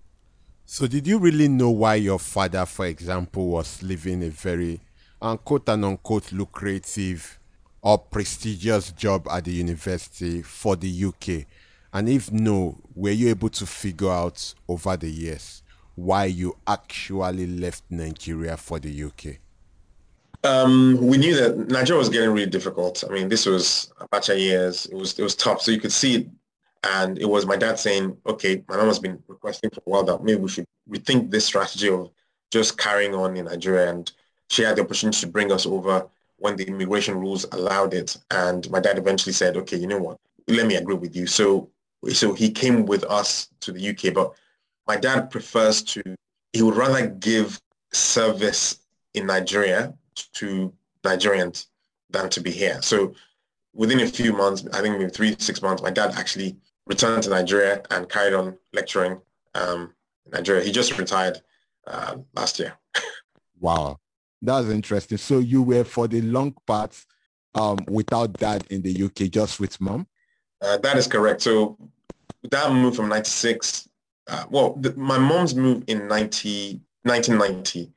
[0.65, 4.81] So did you really know why your father, for example, was living a very
[5.21, 7.39] unquote and unquote lucrative
[7.83, 11.47] or prestigious job at the university for the UK?
[11.93, 15.63] And if no, were you able to figure out over the years
[15.95, 19.37] why you actually left Nigeria for the UK?
[20.45, 23.05] Um, we knew that Nigeria was getting really difficult.
[23.09, 24.87] I mean, this was Abacha years.
[24.87, 25.61] It was it was tough.
[25.61, 26.31] So you could see.
[26.85, 30.05] And it was my dad saying, okay, my mom has been requesting for a while
[30.05, 32.11] that maybe we should rethink this strategy of
[32.51, 33.91] just carrying on in Nigeria.
[33.91, 34.11] And
[34.51, 36.07] she had the opportunity to bring us over
[36.39, 38.17] when the immigration rules allowed it.
[38.31, 40.19] And my dad eventually said, okay, you know what,
[40.49, 41.27] let me agree with you.
[41.27, 41.71] So,
[42.13, 44.33] so he came with us to the UK, but
[44.89, 46.03] my dad prefers to,
[46.53, 47.61] he would rather give
[47.93, 48.81] service
[49.15, 49.95] in Nigeria
[50.35, 50.73] to
[51.05, 51.67] Nigerians
[52.11, 52.83] than to be here.
[52.83, 53.15] So
[53.73, 57.31] within a few months, I think maybe three, six months, my dad actually returned to
[57.31, 59.21] Nigeria and carried on lecturing
[59.55, 59.95] um,
[60.27, 60.65] in Nigeria.
[60.65, 61.41] He just retired
[61.87, 62.75] uh, last year.
[63.61, 63.99] wow.
[64.41, 65.19] That's interesting.
[65.19, 67.05] So you were for the long part
[67.55, 70.07] um, without dad in the UK, just with mom?
[70.61, 71.43] Uh, that is correct.
[71.43, 71.77] So
[72.49, 73.89] dad moved from 96.
[74.27, 77.93] Uh, well, the, my mom's move in 90, 1990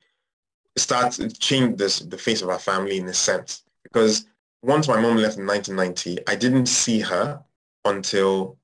[0.78, 4.26] starts change this the face of our family in a sense because
[4.62, 7.42] once my mom left in 1990, I didn't see her
[7.86, 8.58] until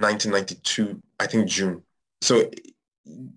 [0.00, 1.82] 1992, I think June.
[2.20, 2.50] So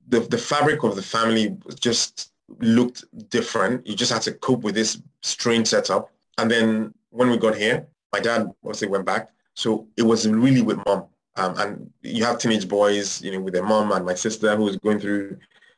[0.08, 3.86] the the fabric of the family just looked different.
[3.86, 6.12] You just had to cope with this strange setup.
[6.38, 9.30] And then when we got here, my dad obviously went back.
[9.54, 11.06] So it was really with mom.
[11.36, 14.64] Um, and you have teenage boys, you know, with their mom and my sister who
[14.64, 15.38] was going through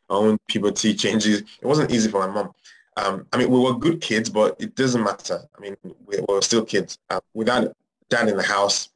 [0.09, 1.41] own puberty changes.
[1.41, 2.51] It wasn't easy for my mom.
[2.97, 5.41] Um, I mean, we were good kids, but it doesn't matter.
[5.57, 6.97] I mean, we were still kids.
[7.09, 7.75] Uh, without
[8.09, 8.89] dad in the house,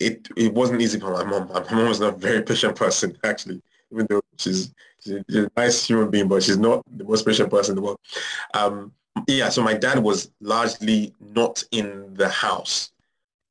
[0.00, 1.48] it it wasn't easy for my mom.
[1.48, 4.72] My mom was not a very patient person, actually, even though she's,
[5.02, 7.98] she's a nice human being, but she's not the most patient person in the world.
[8.54, 8.92] Um,
[9.26, 12.92] yeah, so my dad was largely not in the house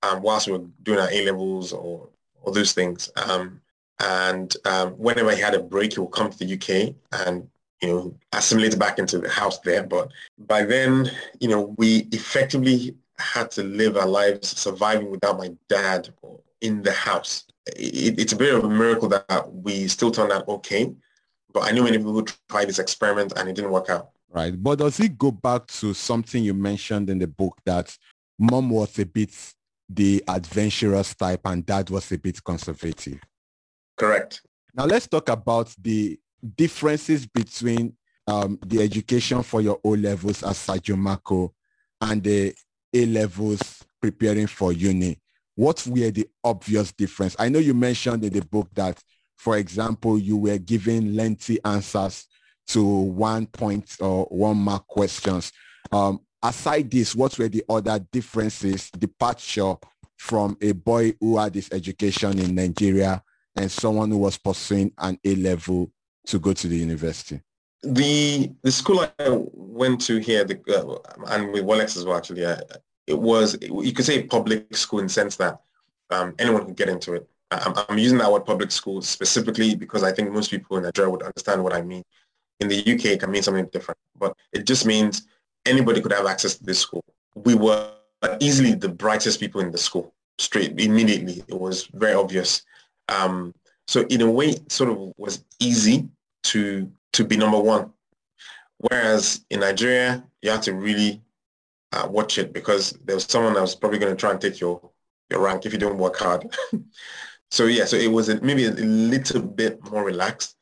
[0.04, 2.08] um, whilst we were doing our A-levels or,
[2.42, 3.10] or those things.
[3.16, 3.62] Um,
[4.00, 7.50] and um, whenever he had a break, he would come to the UK and,
[7.82, 9.84] you know, assimilate back into the house there.
[9.84, 15.52] But by then, you know, we effectively had to live our lives surviving without my
[15.70, 16.10] dad
[16.62, 17.46] in the house.
[17.68, 20.94] It, it's a bit of a miracle that we still turned out okay.
[21.54, 24.10] But I knew many people tried this experiment and it didn't work out.
[24.30, 24.62] Right.
[24.62, 27.98] But does it go back to something you mentioned in the book that
[28.38, 29.32] mom was a bit
[29.90, 33.20] the adventurous type and dad was a bit conservative?
[33.96, 34.42] Correct.
[34.76, 36.20] Now let's talk about the
[36.56, 37.94] differences between
[38.28, 41.52] um, the education for your O levels at Sajomaco
[42.02, 42.54] and the
[42.94, 45.20] A levels preparing for uni.
[45.56, 47.36] What were the obvious difference?
[47.40, 49.02] I know you mentioned in the book that,
[49.38, 52.28] for example, you were giving lengthy answers
[52.68, 55.52] to one point or one mark questions.
[55.92, 59.76] Um, aside this, what were the other differences, departure
[60.18, 63.24] from a boy who had his education in Nigeria
[63.56, 65.92] and someone who was pursuing an A level
[66.28, 67.42] to go to the university?
[67.84, 69.12] The the school I
[69.54, 72.58] went to here, the, uh, and with Walex as well, actually, uh,
[73.06, 75.62] it was you could say public school in the sense that
[76.10, 77.30] um, anyone could get into it.
[77.52, 81.10] I'm, I'm, using that word public school specifically because I think most people in Nigeria
[81.10, 82.04] would understand what I mean.
[82.60, 85.28] In the UK, it can mean something different, but it just means
[85.66, 87.06] anybody could have access to this school.
[87.36, 87.92] We were
[88.40, 91.44] easily the brightest people in the school, straight immediately.
[91.48, 92.64] It was very obvious.
[93.10, 93.54] Um,
[93.88, 96.10] so in a way, it sort of was easy
[96.44, 97.92] to to be number one.
[98.78, 101.22] Whereas in Nigeria, you have to really
[101.94, 104.60] uh, watch it because there was someone that was probably going to try and take
[104.60, 104.92] your
[105.30, 106.46] your rank if you don't work hard.
[107.52, 110.56] so yeah, so it was a, maybe a little bit more relaxed,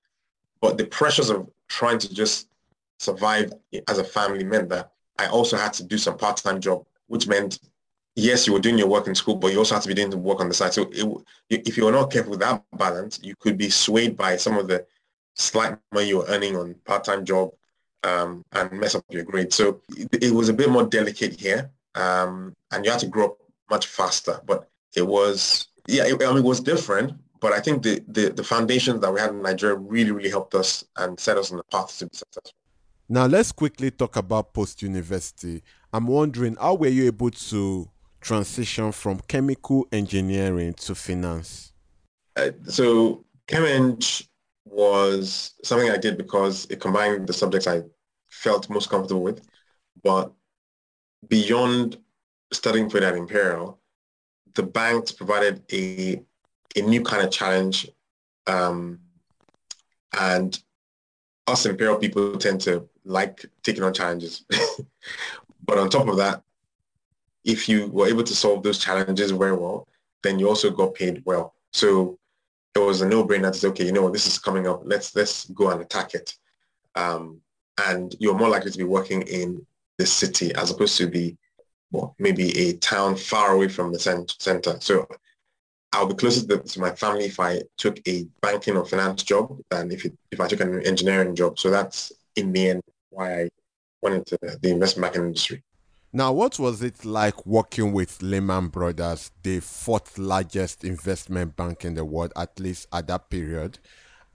[0.59, 2.47] but the pressures of trying to just
[2.99, 3.53] survive
[3.87, 7.59] as a family meant that I also had to do some part-time job, which meant
[8.15, 10.09] yes, you were doing your work in school, but you also had to be doing
[10.09, 10.73] the work on the side.
[10.73, 14.37] So it, if you were not careful with that balance, you could be swayed by
[14.37, 14.85] some of the
[15.35, 17.51] slight money you were earning on part-time job
[18.03, 19.53] um, and mess up your grade.
[19.53, 23.25] So it, it, was a bit more delicate here, um, and you had to grow
[23.27, 23.37] up
[23.69, 24.39] much faster.
[24.45, 27.13] But it was, yeah, it, I mean, it was different.
[27.41, 30.55] But I think the, the, the foundations that we had in Nigeria really, really helped
[30.55, 32.57] us and set us on the path to be successful.
[33.07, 35.61] Now let's quickly talk about post-university.
[35.93, 37.87] I'm wondering, how were you able to
[38.19, 41.71] transition from chemical engineering to finance?
[42.35, 44.27] Uh, so ChemEng
[44.75, 47.83] was something I did because it combined the subjects I
[48.29, 49.47] felt most comfortable with.
[50.03, 50.33] But
[51.29, 51.97] beyond
[52.51, 53.79] studying for that Imperial,
[54.53, 56.21] the banks provided a,
[56.75, 57.89] a new kind of challenge.
[58.47, 58.99] Um,
[60.19, 60.59] and
[61.47, 64.43] us Imperial people tend to like taking on challenges.
[65.65, 66.43] but on top of that,
[67.45, 69.87] if you were able to solve those challenges very well,
[70.21, 71.53] then you also got paid well.
[71.71, 72.19] So
[72.75, 74.81] it was a no-brainer to say, okay, you know what, this is coming up.
[74.83, 76.35] Let's let's go and attack it.
[76.95, 77.41] Um,
[77.87, 79.65] and you're more likely to be working in
[79.97, 81.35] the city as opposed to the
[81.91, 84.77] well, maybe a town far away from the center.
[84.81, 85.07] So
[85.93, 89.57] I'll be closer to, to, my family if I took a banking or finance job
[89.69, 91.57] than if it, if I took an engineering job.
[91.57, 93.49] So that's in the end why I
[94.01, 95.63] went into the investment banking industry.
[96.15, 101.95] Now, what was it like working with Lehman Brothers, the fourth largest investment bank in
[101.95, 103.79] the world, at least at that period?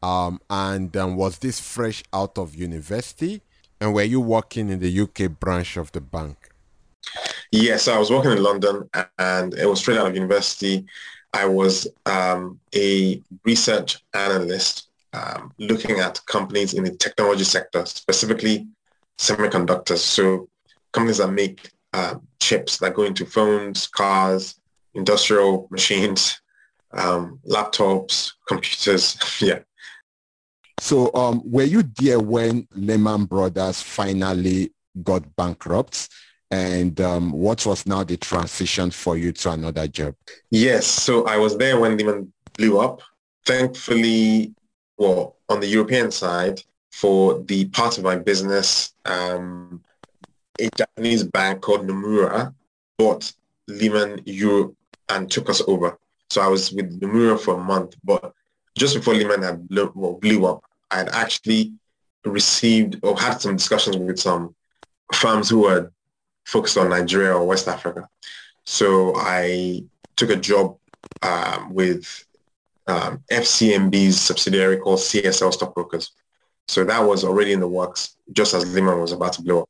[0.02, 3.40] Um, and um, was this fresh out of university?
[3.80, 6.50] And were you working in the UK branch of the bank?
[7.50, 8.86] Yes, I was working in London
[9.18, 10.84] and it was straight out of university.
[11.32, 18.66] I was um, a research analyst um, looking at companies in the technology sector, specifically
[19.16, 20.00] semiconductors.
[20.00, 20.49] So
[20.92, 24.60] companies that make uh, chips that go into phones, cars,
[24.94, 26.40] industrial machines,
[26.92, 29.16] um, laptops, computers.
[29.40, 29.60] yeah.
[30.78, 34.72] So um, were you there when Lehman Brothers finally
[35.02, 36.08] got bankrupt?
[36.50, 40.16] And um, what was now the transition for you to another job?
[40.50, 43.02] Yes, so I was there when Lehman blew up.
[43.46, 44.54] Thankfully,
[44.98, 46.60] well, on the European side,
[46.90, 49.82] for the part of my business, um,
[50.60, 52.54] a Japanese bank called Nomura
[52.98, 53.32] bought
[53.68, 54.74] Lehman Europe
[55.08, 55.98] and took us over.
[56.28, 58.32] So I was with Nomura for a month, but
[58.76, 59.90] just before Lehman had blew,
[60.20, 61.72] blew up, I had actually
[62.24, 64.54] received or had some discussions with some
[65.14, 65.92] firms who were
[66.44, 68.08] focused on Nigeria or West Africa.
[68.64, 69.84] So I
[70.16, 70.76] took a job
[71.22, 72.24] um, with
[72.86, 76.12] um, FCMB's subsidiary called CSL Stockbrokers.
[76.68, 79.68] So that was already in the works just as Lehman was about to blow up.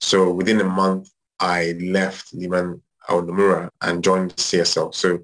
[0.00, 4.94] So within a month, I left Lehman or Nomura and joined CSL.
[4.94, 5.20] So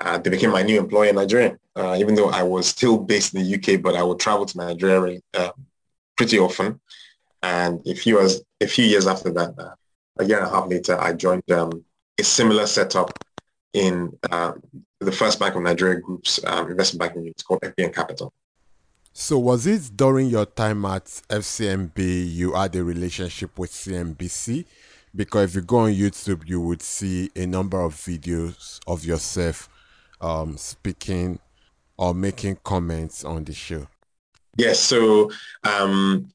[0.00, 3.34] uh, they became my new employer in Nigeria, uh, even though I was still based
[3.34, 5.50] in the UK, but I would travel to Nigeria uh,
[6.16, 6.80] pretty often.
[7.42, 9.74] And a few years, a few years after that, uh,
[10.18, 11.84] a year and a half later, I joined um,
[12.18, 13.12] a similar setup
[13.72, 14.52] in uh,
[15.00, 18.32] the first Bank of Nigeria Group's um, investment banking unit called FBN Capital.
[19.12, 24.64] So was it during your time at FCMB you had a relationship with CNBC?
[25.14, 29.68] Because if you go on YouTube, you would see a number of videos of yourself
[30.20, 31.38] um, speaking
[31.96, 33.86] or making comments on the show?
[34.56, 34.78] Yes.
[34.80, 35.30] So
[35.64, 36.30] um,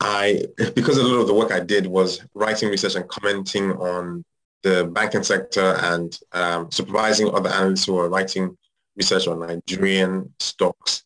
[0.00, 0.44] I,
[0.74, 4.24] because a lot of the work I did was writing research and commenting on
[4.62, 8.56] the banking sector and um, supervising other analysts who are writing
[8.96, 11.04] research on Nigerian stocks.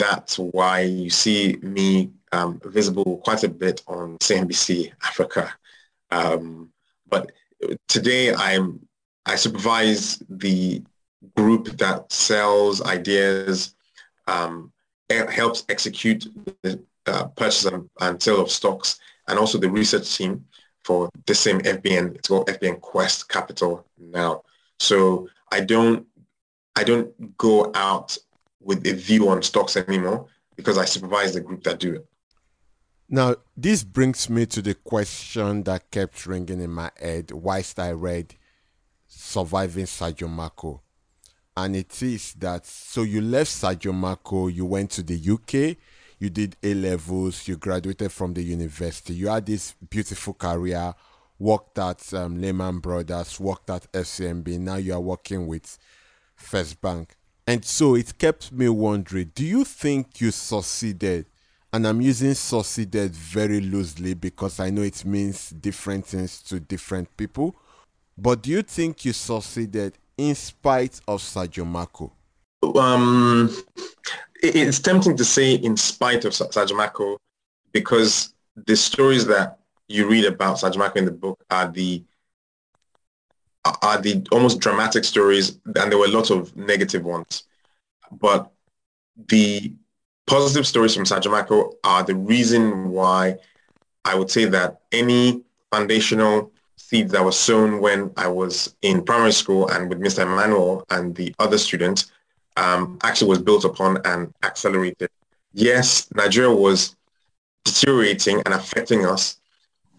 [0.00, 5.52] That's why you see me um, visible quite a bit on CNBC Africa.
[6.10, 6.70] Um,
[7.10, 7.32] but
[7.86, 8.80] today I'm
[9.26, 10.82] I supervise the
[11.36, 13.74] group that sells ideas,
[14.26, 14.72] um,
[15.10, 16.26] helps execute
[16.62, 18.98] the uh, purchase and, and, sale of stocks,
[19.28, 20.42] and also the research team
[20.82, 22.14] for the same FBN.
[22.14, 24.44] It's called FBN Quest Capital now.
[24.78, 26.06] So I don't
[26.74, 28.16] I don't go out
[28.60, 32.06] with a view on stocks anymore because I supervise the group that do it.
[33.08, 37.90] Now, this brings me to the question that kept ringing in my head whilst I
[37.90, 38.36] read
[39.08, 40.80] Surviving Sajomaco.
[41.56, 45.76] And it is that, so you left Sajomaco, you went to the UK,
[46.20, 50.94] you did A levels, you graduated from the university, you had this beautiful career,
[51.38, 55.78] worked at um, Lehman Brothers, worked at FCMB, now you are working with
[56.36, 57.16] First Bank.
[57.50, 61.26] And so it kept me wondering, do you think you succeeded
[61.72, 67.16] and I'm using succeeded very loosely because I know it means different things to different
[67.16, 67.56] people.
[68.16, 72.12] But do you think you succeeded in spite of Sajomaco?
[72.76, 73.52] Um,
[74.40, 77.16] it's tempting to say in spite of Sajomaco
[77.72, 78.32] because
[78.64, 82.04] the stories that you read about Sajomaco in the book are the
[83.64, 87.44] are the almost dramatic stories and there were a lot of negative ones.
[88.10, 88.50] But
[89.28, 89.72] the
[90.26, 93.36] positive stories from Sajomaco are the reason why
[94.04, 99.32] I would say that any foundational seeds that were sown when I was in primary
[99.32, 100.22] school and with Mr.
[100.22, 102.10] Emmanuel and the other students
[102.56, 105.10] um, actually was built upon and accelerated.
[105.52, 106.96] Yes, Nigeria was
[107.64, 109.40] deteriorating and affecting us,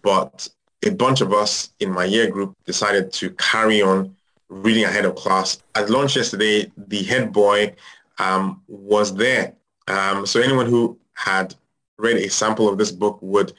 [0.02, 0.48] but
[0.84, 4.14] a bunch of us in my year group decided to carry on
[4.48, 5.62] reading ahead of class.
[5.74, 7.74] At lunch yesterday, the head boy
[8.18, 9.54] um, was there
[9.88, 11.54] um, so anyone who had
[11.98, 13.52] read a sample of this book would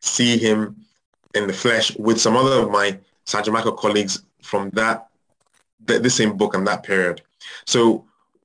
[0.00, 0.76] see him
[1.34, 5.08] in the flesh with some other of my Sajomaco colleagues from that,
[5.84, 7.22] the, the same book and that period.
[7.66, 8.04] So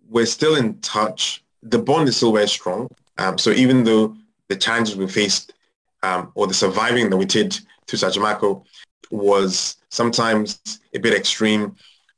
[0.09, 1.43] we're still in touch.
[1.63, 2.89] The bond is still very strong.
[3.17, 4.15] Um, so even though
[4.49, 5.53] the challenges we faced
[6.01, 8.63] um, or the surviving that we did through Sajomaco
[9.11, 10.59] was sometimes
[10.93, 11.75] a bit extreme,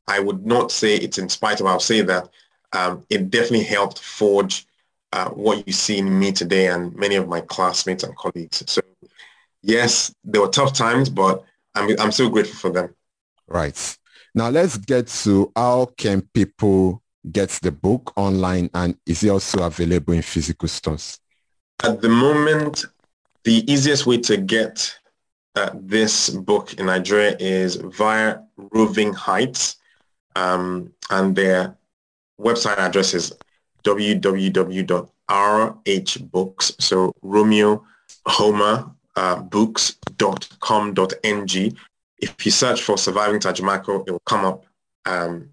[0.08, 2.30] I would not say it's in spite of, I'll say that
[2.74, 4.66] um, it definitely helped forge
[5.14, 8.64] uh, what you see in me today and many of my classmates and colleagues.
[8.68, 8.82] So
[9.62, 11.44] yes, there were tough times, but
[11.74, 12.96] I'm, I'm so grateful for them.
[13.48, 13.98] Right.
[14.34, 17.02] Now let's get to how can people
[17.32, 21.20] get the book online and is it also available in physical stores?
[21.84, 22.86] At the moment,
[23.44, 24.98] the easiest way to get
[25.56, 29.78] uh, this book in Nigeria is via Roving Heights
[30.36, 31.78] um, and their
[32.40, 33.34] website address is
[33.84, 35.12] www.rhbooks,
[36.82, 37.84] so Romeo
[38.26, 40.98] Homer uh, books.com.ng.
[42.18, 44.66] If you search for Surviving Sajomaco, it will come up.
[45.06, 45.50] Um,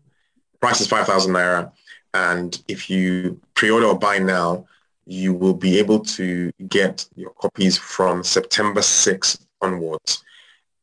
[0.60, 1.70] price is 5,000 Naira.
[2.14, 4.66] And if you pre-order or buy now,
[5.06, 10.22] you will be able to get your copies from September 6th onwards.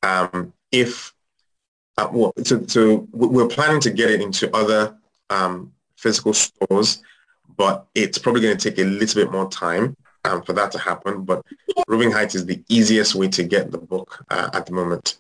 [0.02, 1.14] Um, if,
[1.98, 4.96] uh, well, so, so, we're planning to get it into other
[5.30, 7.04] um, physical stores
[7.60, 10.80] but it's probably going to take a little bit more time um, for that to
[10.80, 11.26] happen.
[11.26, 11.46] But
[11.90, 15.18] Roving Heights is the easiest way to get the book uh, at the moment.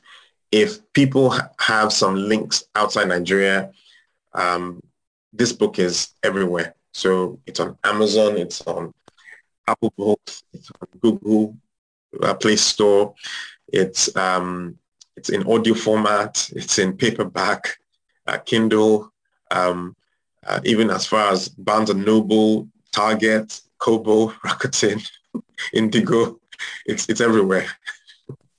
[0.50, 3.74] If people ha- have some links outside Nigeria,
[4.34, 4.82] um,
[5.34, 6.76] this book is everywhere.
[6.94, 8.94] So it's on Amazon, it's on
[9.68, 11.58] Apple Books, it's on Google
[12.22, 13.14] uh, Play Store,
[13.68, 14.78] it's um,
[15.16, 17.78] it's in audio format, it's in paperback,
[18.28, 19.12] uh, Kindle.
[19.52, 19.96] Um,
[20.46, 25.06] uh, even as far as Barnes and Noble, Target, Kobo, Rakuten,
[25.74, 26.40] Indigo,
[26.86, 27.68] it's it's everywhere.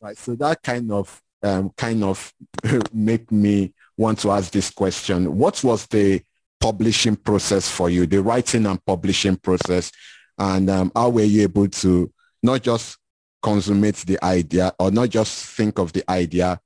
[0.01, 0.16] Right.
[0.16, 2.32] So that kind of um, kind of
[2.92, 5.36] make me want to ask this question.
[5.36, 6.22] What was the
[6.61, 9.90] publishing process for you, the writing and publishing process,
[10.38, 12.98] and um, how were you able to not just
[13.43, 16.61] consummate the idea or not just think of the idea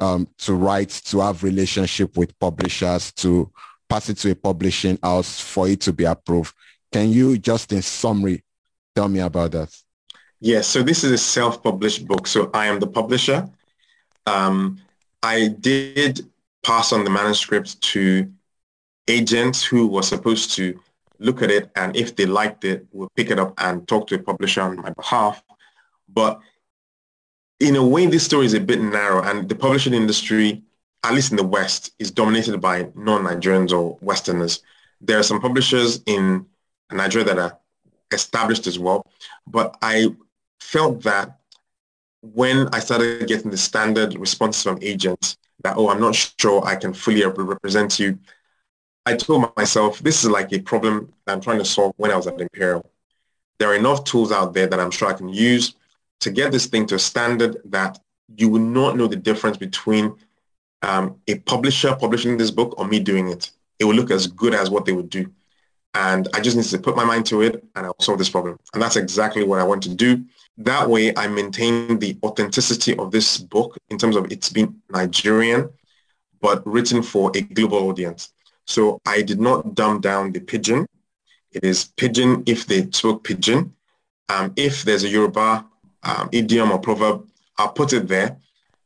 [0.00, 3.50] um, to write, to have relationship with publishers, to
[3.88, 6.54] pass it to a publishing house for it to be approved.
[6.92, 8.42] Can you just in summary
[8.94, 9.76] tell me about that?
[10.40, 12.26] Yes, so this is a self-published book.
[12.26, 13.48] So I am the publisher.
[14.26, 14.80] Um,
[15.22, 16.28] I did
[16.62, 18.30] pass on the manuscript to
[19.08, 20.78] agents who were supposed to
[21.18, 24.16] look at it, and if they liked it, we'll pick it up and talk to
[24.16, 25.42] a publisher on my behalf.
[26.08, 26.40] But
[27.60, 30.62] in a way, this story is a bit narrow, and the publishing industry,
[31.04, 34.62] at least in the West, is dominated by non-Nigerians or Westerners.
[35.00, 36.46] There are some publishers in
[36.90, 37.58] Nigeria that are
[38.12, 39.04] established as well,
[39.46, 40.08] but I
[40.60, 41.38] felt that
[42.22, 46.76] when I started getting the standard responses from agents that, oh, I'm not sure I
[46.76, 48.18] can fully represent you,
[49.06, 52.26] I told myself, this is like a problem I'm trying to solve when I was
[52.26, 52.90] at Imperial.
[53.58, 55.75] There are enough tools out there that I'm sure I can use
[56.20, 57.98] to get this thing to a standard that
[58.36, 60.14] you will not know the difference between
[60.82, 63.50] um, a publisher publishing this book or me doing it.
[63.78, 65.30] It will look as good as what they would do.
[65.94, 68.58] And I just need to put my mind to it and I'll solve this problem.
[68.74, 70.24] And that's exactly what I want to do.
[70.58, 75.70] That way I maintain the authenticity of this book in terms of it's being Nigerian,
[76.40, 78.30] but written for a global audience.
[78.66, 80.86] So I did not dumb down the pidgin.
[81.52, 83.72] It is pidgin if they spoke pidgin.
[84.28, 85.64] Um, if there's a Yoruba
[86.06, 87.26] um, idiom or proverb,
[87.58, 88.38] I'll put it there.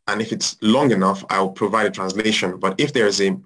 [0.09, 2.59] And if it's long enough, I'll provide a translation.
[2.59, 3.39] But if there's a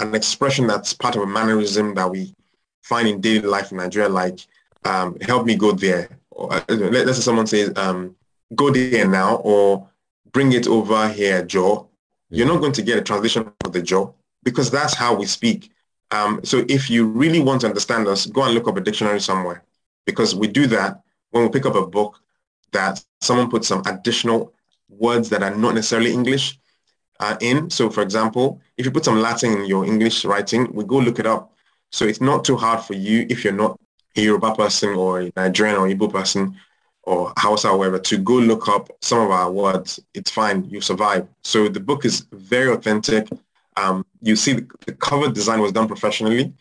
[0.00, 2.34] an expression that's part of a mannerism that we
[2.82, 4.40] find in daily life in Nigeria, like
[4.84, 6.08] um, help me go there.
[6.30, 8.16] Or, uh, let's say someone says, um,
[8.56, 9.88] go there now, or
[10.32, 11.88] bring it over here, Joe.
[12.28, 15.70] You're not going to get a translation of the Joe because that's how we speak.
[16.10, 19.20] Um, so if you really want to understand us, go and look up a dictionary
[19.20, 19.62] somewhere
[20.06, 22.20] because we do that when we pick up a book
[22.74, 24.52] that someone put some additional
[24.88, 26.58] words that are not necessarily English
[27.20, 27.70] uh, in.
[27.70, 31.18] So for example, if you put some Latin in your English writing, we go look
[31.18, 31.52] it up.
[31.90, 33.80] So it's not too hard for you if you're not
[34.16, 36.56] a Yoruba person or a Nigerian or Igbo person
[37.04, 40.00] or Hausa or whatever to go look up some of our words.
[40.14, 40.64] It's fine.
[40.64, 41.26] You survive.
[41.42, 43.28] So the book is very authentic.
[43.76, 46.52] Um, you see the, the cover design was done professionally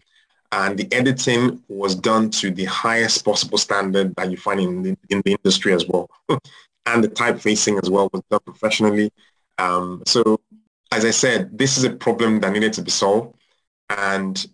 [0.54, 4.98] and the editing was done to the highest possible standard that you find in the,
[5.10, 6.08] in the industry as well.
[6.86, 9.12] and the typefacing as well was done professionally.
[9.58, 10.40] Um, so
[10.92, 13.36] as I said, this is a problem that needed to be solved.
[13.90, 14.46] And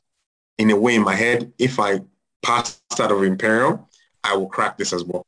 [0.58, 2.00] in a way in my head, if I
[2.42, 3.90] pass out of Imperial,
[4.24, 5.26] I will crack this as well.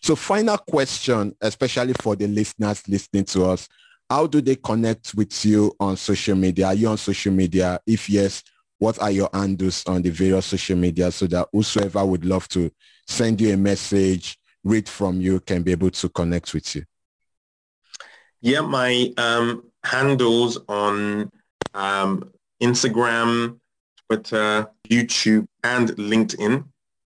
[0.00, 3.68] So final question, especially for the listeners listening to us,
[4.08, 6.68] how do they connect with you on social media?
[6.68, 7.78] Are you on social media?
[7.86, 8.42] If yes,
[8.78, 12.70] what are your handles on the various social media so that whosoever would love to
[13.06, 16.84] send you a message, read from you, can be able to connect with you?
[18.40, 21.30] Yeah, my um, handles on
[21.72, 22.30] um,
[22.62, 23.58] Instagram,
[24.08, 26.64] Twitter, YouTube, and LinkedIn,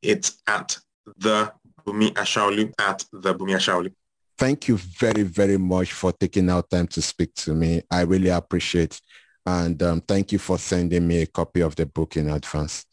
[0.02, 0.78] it's at
[1.18, 1.52] the
[1.86, 3.92] Bumi Ashaolu, at the Bumi Ashaolu.
[4.38, 7.82] Thank you very, very much for taking out time to speak to me.
[7.92, 9.02] I really appreciate
[9.50, 12.86] and um, thank you for sending me a copy of the book in advance.